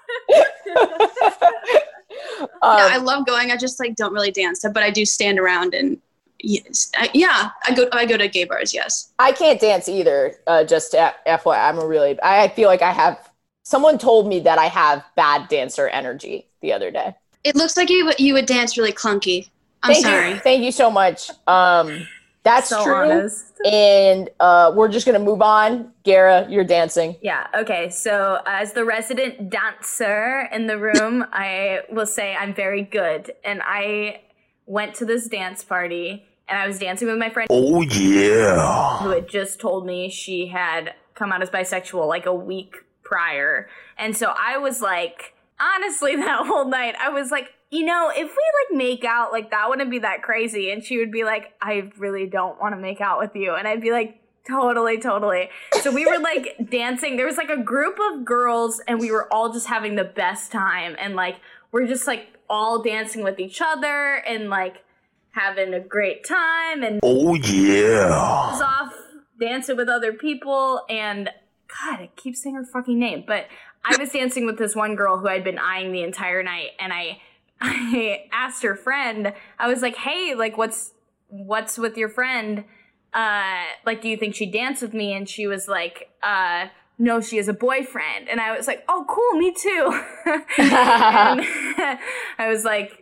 [2.62, 3.50] Um, yeah, I love going.
[3.50, 5.98] I just like don't really dance, but I do stand around and
[6.42, 7.88] yes, I, yeah, I go.
[7.92, 8.74] I go to gay bars.
[8.74, 9.12] Yes.
[9.18, 10.36] I can't dance either.
[10.46, 12.18] Uh, just F- FYI, I'm a really.
[12.22, 13.30] I feel like I have.
[13.64, 17.14] Someone told me that I have bad dancer energy the other day.
[17.44, 19.48] It looks like you would- you would dance really clunky.
[19.84, 20.30] I'm Thank sorry.
[20.30, 20.36] you.
[20.38, 21.30] Thank you so much.
[21.46, 22.06] Um,
[22.44, 22.94] that's so true.
[22.94, 23.46] honest.
[23.64, 25.92] And uh, we're just gonna move on.
[26.02, 27.14] Gara, you're dancing.
[27.22, 27.88] Yeah, okay.
[27.90, 33.32] So, as the resident dancer in the room, I will say I'm very good.
[33.44, 34.20] And I
[34.66, 38.98] went to this dance party and I was dancing with my friend Oh yeah.
[38.98, 43.70] who had just told me she had come out as bisexual like a week prior.
[43.96, 48.18] And so I was like, honestly, that whole night, I was like, you know, if
[48.18, 50.70] we like make out, like that wouldn't be that crazy.
[50.70, 53.54] And she would be like, I really don't want to make out with you.
[53.54, 55.48] And I'd be like, totally, totally.
[55.80, 57.16] So we were like dancing.
[57.16, 60.52] There was like a group of girls, and we were all just having the best
[60.52, 60.96] time.
[60.98, 61.36] And like,
[61.70, 64.84] we're just like all dancing with each other and like
[65.32, 66.82] having a great time.
[66.82, 68.52] And Oh yeah.
[68.52, 68.94] was off
[69.40, 71.28] dancing with other people and
[71.68, 73.46] God, I keep saying her fucking name, but
[73.84, 76.92] I was dancing with this one girl who I'd been eyeing the entire night and
[76.92, 77.20] I
[77.60, 80.92] I asked her friend, I was like, "Hey, like what's
[81.28, 82.64] what's with your friend?
[83.14, 86.68] Uh like do you think she'd dance with me?" And she was like, uh
[86.98, 88.28] no, she has a boyfriend.
[88.28, 90.02] And I was like, oh, cool, me too.
[92.38, 93.01] I was like,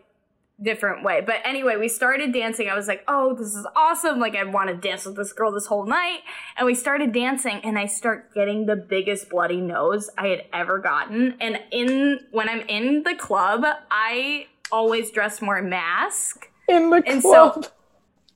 [0.63, 1.23] different way.
[1.25, 2.69] But anyway, we started dancing.
[2.69, 4.19] I was like, oh, this is awesome.
[4.21, 6.21] Like, I want to dance with this girl this whole night.
[6.57, 10.79] And we started dancing, and I start getting the biggest bloody nose I had ever
[10.79, 11.37] gotten.
[11.41, 16.49] And in when I'm in the club, I always dress more mask.
[16.69, 17.67] In the And so- club.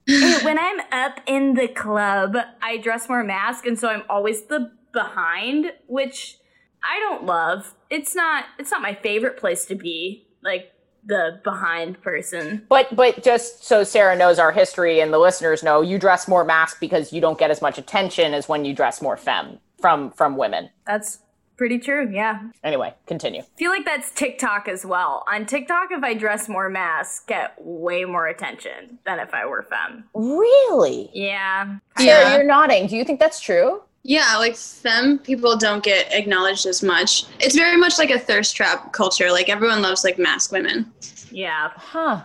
[0.07, 4.43] And when I'm up in the club, I dress more mask, and so I'm always
[4.49, 6.37] the behind, which
[6.83, 7.75] I don't love.
[7.89, 10.73] It's not it's not my favorite place to be, like
[11.07, 12.65] the behind person.
[12.69, 16.45] But but just so Sarah knows our history and the listeners know, you dress more
[16.45, 20.11] mask because you don't get as much attention as when you dress more femme from
[20.13, 20.71] from women.
[20.87, 21.19] That's
[21.57, 22.41] pretty true, yeah.
[22.65, 23.41] Anyway, continue.
[23.43, 25.25] I feel like that's TikTok as well.
[25.31, 29.63] On TikTok, if I dress more mask, get way more attention than if I were
[29.63, 30.05] femme.
[30.15, 31.11] Really?
[31.13, 31.77] Yeah.
[31.97, 32.35] Sarah, Yeah.
[32.35, 32.89] you're nodding.
[32.89, 33.83] Do you think that's true?
[34.07, 37.25] Yeah, like femme people don't get acknowledged as much.
[37.41, 39.33] It's very much like a thirst trap culture.
[39.33, 40.93] Like everyone loves like mask women.
[41.31, 41.71] Yeah.
[41.75, 42.25] Huh.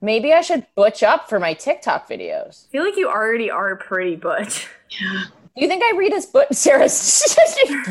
[0.00, 2.66] Maybe I should butch up for my TikTok videos.
[2.66, 4.68] I feel like you already are pretty butch.
[5.00, 5.24] Yeah.
[5.56, 6.48] Do you think I read as butch?
[6.52, 6.88] Sarah,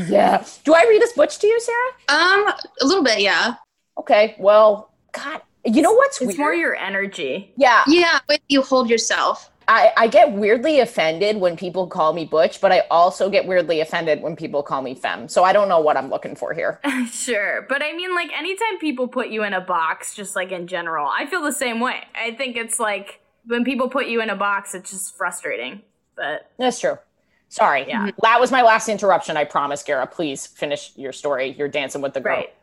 [0.09, 0.45] yeah.
[0.65, 1.91] Do I read as butch to you, Sarah?
[2.09, 2.47] Um,
[2.81, 3.55] a little bit, yeah.
[3.97, 4.35] Okay.
[4.37, 6.39] Well, God, you know what's It's weird?
[6.39, 7.53] more your energy.
[7.55, 9.49] yeah, Yeah, but you hold yourself.
[9.67, 13.79] I, I get weirdly offended when people call me butch, but I also get weirdly
[13.79, 15.27] offended when people call me femme.
[15.27, 16.79] So I don't know what I'm looking for here.
[17.11, 20.67] Sure, but I mean, like, anytime people put you in a box, just like in
[20.67, 22.03] general, I feel the same way.
[22.15, 25.81] I think it's like when people put you in a box, it's just frustrating.
[26.15, 26.97] But That's true.
[27.49, 27.85] Sorry.
[27.87, 28.09] Yeah.
[28.23, 29.37] That was my last interruption.
[29.37, 30.07] I promise, Gara.
[30.07, 31.53] Please finish your story.
[31.57, 32.37] You're dancing with the girl.
[32.37, 32.53] right,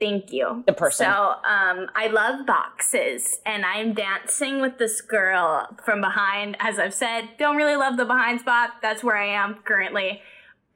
[0.00, 0.64] thank you.
[0.66, 1.06] The person.
[1.06, 6.56] So, um, I love boxes, and I'm dancing with this girl from behind.
[6.60, 8.70] As I've said, don't really love the behind spot.
[8.82, 10.22] That's where I am currently,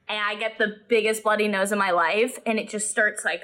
[0.09, 3.43] and I get the biggest bloody nose of my life, and it just starts like,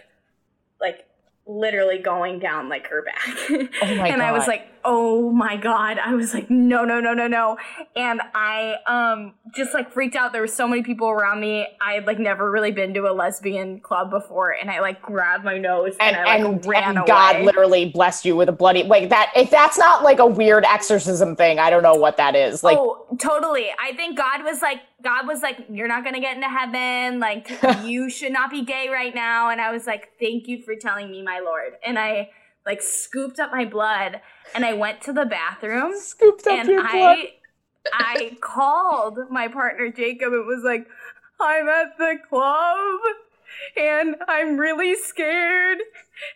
[0.81, 1.07] like
[1.47, 3.25] literally going down like her back.
[3.83, 5.99] Oh my and I was like, oh my god.
[5.99, 7.59] I was like, no, no, no, no, no.
[7.97, 10.33] And I um just like freaked out.
[10.33, 11.67] There were so many people around me.
[11.81, 15.45] I had like never really been to a lesbian club before, and I like grabbed
[15.45, 17.07] my nose and, and I like and, ran and away.
[17.07, 19.33] God literally blessed you with a bloody like that.
[19.37, 22.63] If that's not like a weird exorcism thing, I don't know what that is.
[22.65, 23.69] Like, oh, totally.
[23.79, 27.21] I think God was like, God was like, you're not gonna get into heaven.
[27.21, 27.51] Like,
[27.85, 29.51] you should not be gay right now.
[29.51, 31.75] And I was like, thank you for telling me, my Lord.
[31.85, 32.31] And I
[32.67, 34.21] like scooped up my blood
[34.55, 37.19] and I went to the bathroom scooped up and your blood.
[37.19, 37.31] I
[37.93, 40.87] I called my partner Jacob and was like,
[41.41, 43.01] I'm at the club
[43.77, 45.79] and I'm really scared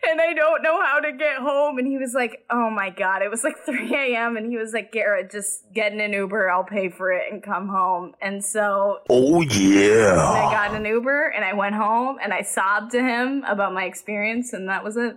[0.09, 1.77] and I don't know how to get home.
[1.77, 3.21] And he was like, Oh my God.
[3.21, 4.37] It was like 3 a.m.
[4.37, 6.49] And he was like, Gara, just get in an Uber.
[6.49, 8.13] I'll pay for it and come home.
[8.21, 10.15] And so Oh yeah.
[10.19, 13.85] I got an Uber and I went home and I sobbed to him about my
[13.85, 14.53] experience.
[14.53, 15.15] And that was it.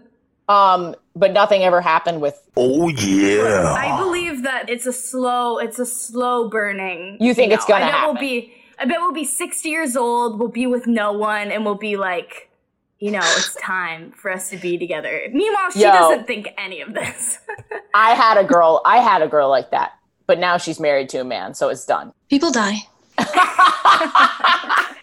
[0.48, 2.40] Um, but nothing ever happened with.
[2.57, 3.72] Oh yeah.
[3.76, 7.16] I believe that it's a slow, it's a slow burning.
[7.20, 8.14] You think it's gonna I bet happen?
[8.14, 10.39] we'll be, I bet we'll be 60 years old.
[10.39, 12.51] We'll be with no one, and we'll be like,
[12.99, 15.23] you know, it's time for us to be together.
[15.33, 15.93] Meanwhile, she Yo.
[15.93, 17.39] doesn't think any of this.
[17.95, 18.81] I had a girl.
[18.85, 19.93] I had a girl like that,
[20.27, 22.12] but now she's married to a man, so it's done.
[22.29, 22.79] People die.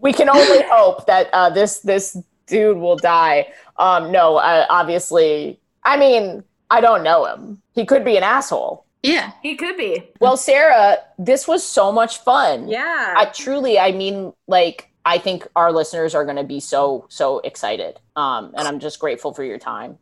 [0.00, 3.52] we can only hope that uh, this this dude will die.
[3.78, 5.58] Um, no, uh, obviously.
[5.82, 7.60] I mean, I don't know him.
[7.74, 8.83] He could be an asshole.
[9.04, 9.32] Yeah.
[9.42, 10.10] he could be.
[10.20, 12.68] Well, Sarah, this was so much fun.
[12.68, 13.14] Yeah.
[13.16, 17.40] I truly, I mean, like, I think our listeners are going to be so so
[17.40, 18.00] excited.
[18.16, 19.98] Um, and I'm just grateful for your time.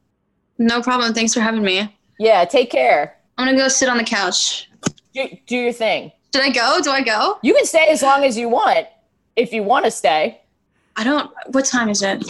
[0.58, 1.12] No problem.
[1.12, 1.96] Thanks for having me.
[2.20, 3.16] Yeah, take care.
[3.36, 4.70] I'm gonna go sit on the couch.
[5.12, 6.12] Do, do your thing.
[6.30, 6.78] Did I go?
[6.82, 7.38] Do I go?
[7.42, 8.86] You can stay as long as you want
[9.34, 10.40] if you want to stay.
[10.94, 11.30] I don't.
[11.48, 12.22] What time is it?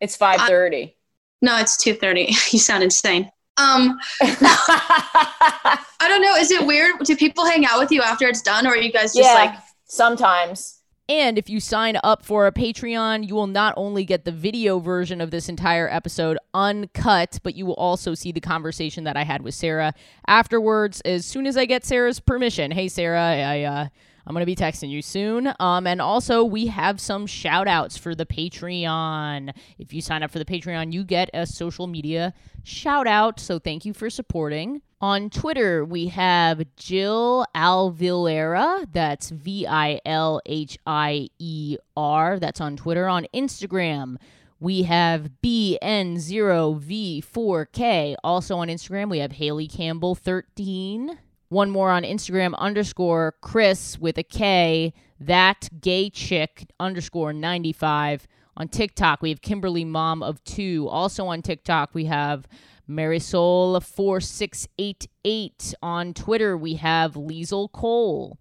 [0.00, 0.96] It's five thirty.
[1.42, 2.26] No, it's two thirty.
[2.52, 3.30] You sound insane.
[3.60, 6.34] Um, I don't know.
[6.36, 6.98] Is it weird?
[7.04, 9.34] Do people hang out with you after it's done, or are you guys just yeah,
[9.34, 9.54] like?
[9.84, 10.80] sometimes.
[11.10, 14.78] And if you sign up for a Patreon, you will not only get the video
[14.78, 19.24] version of this entire episode uncut, but you will also see the conversation that I
[19.24, 19.92] had with Sarah
[20.28, 22.70] afterwards as soon as I get Sarah's permission.
[22.70, 23.88] Hey Sarah, I uh
[24.26, 25.52] I'm going to be texting you soon.
[25.58, 29.54] Um and also we have some shout outs for the Patreon.
[29.78, 33.40] If you sign up for the Patreon, you get a social media shout out.
[33.40, 34.82] So thank you for supporting.
[35.02, 38.86] On Twitter, we have Jill Alvilera.
[38.92, 42.38] That's V I L H I E R.
[42.38, 43.08] That's on Twitter.
[43.08, 44.16] On Instagram,
[44.58, 48.16] we have BN0V4K.
[48.22, 51.18] Also on Instagram, we have Haley Campbell 13.
[51.50, 54.94] One more on Instagram underscore Chris with a K.
[55.18, 58.28] That gay chick underscore 95.
[58.56, 60.86] On TikTok, we have Kimberly Mom of Two.
[60.88, 62.46] Also on TikTok, we have
[62.88, 65.74] Marisol4688.
[65.82, 68.38] On Twitter, we have Liesel Cole.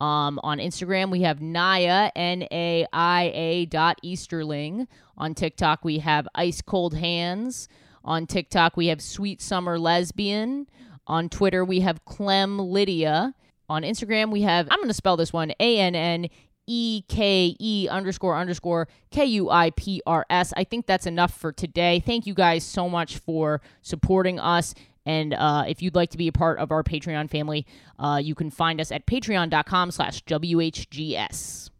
[0.00, 4.88] Um, on Instagram, we have Naya, N A I A dot Easterling.
[5.16, 7.68] On TikTok, we have Ice Cold Hands.
[8.04, 10.66] On TikTok, we have Sweet Summer Lesbian.
[11.08, 13.34] On Twitter, we have Clem Lydia.
[13.70, 16.28] On Instagram, we have, I'm going to spell this one, A N N
[16.66, 20.52] E K E underscore underscore K U I P R S.
[20.56, 22.00] I think that's enough for today.
[22.04, 24.74] Thank you guys so much for supporting us.
[25.06, 27.66] And uh, if you'd like to be a part of our Patreon family,
[27.98, 31.70] uh, you can find us at patreon.com slash WHGS.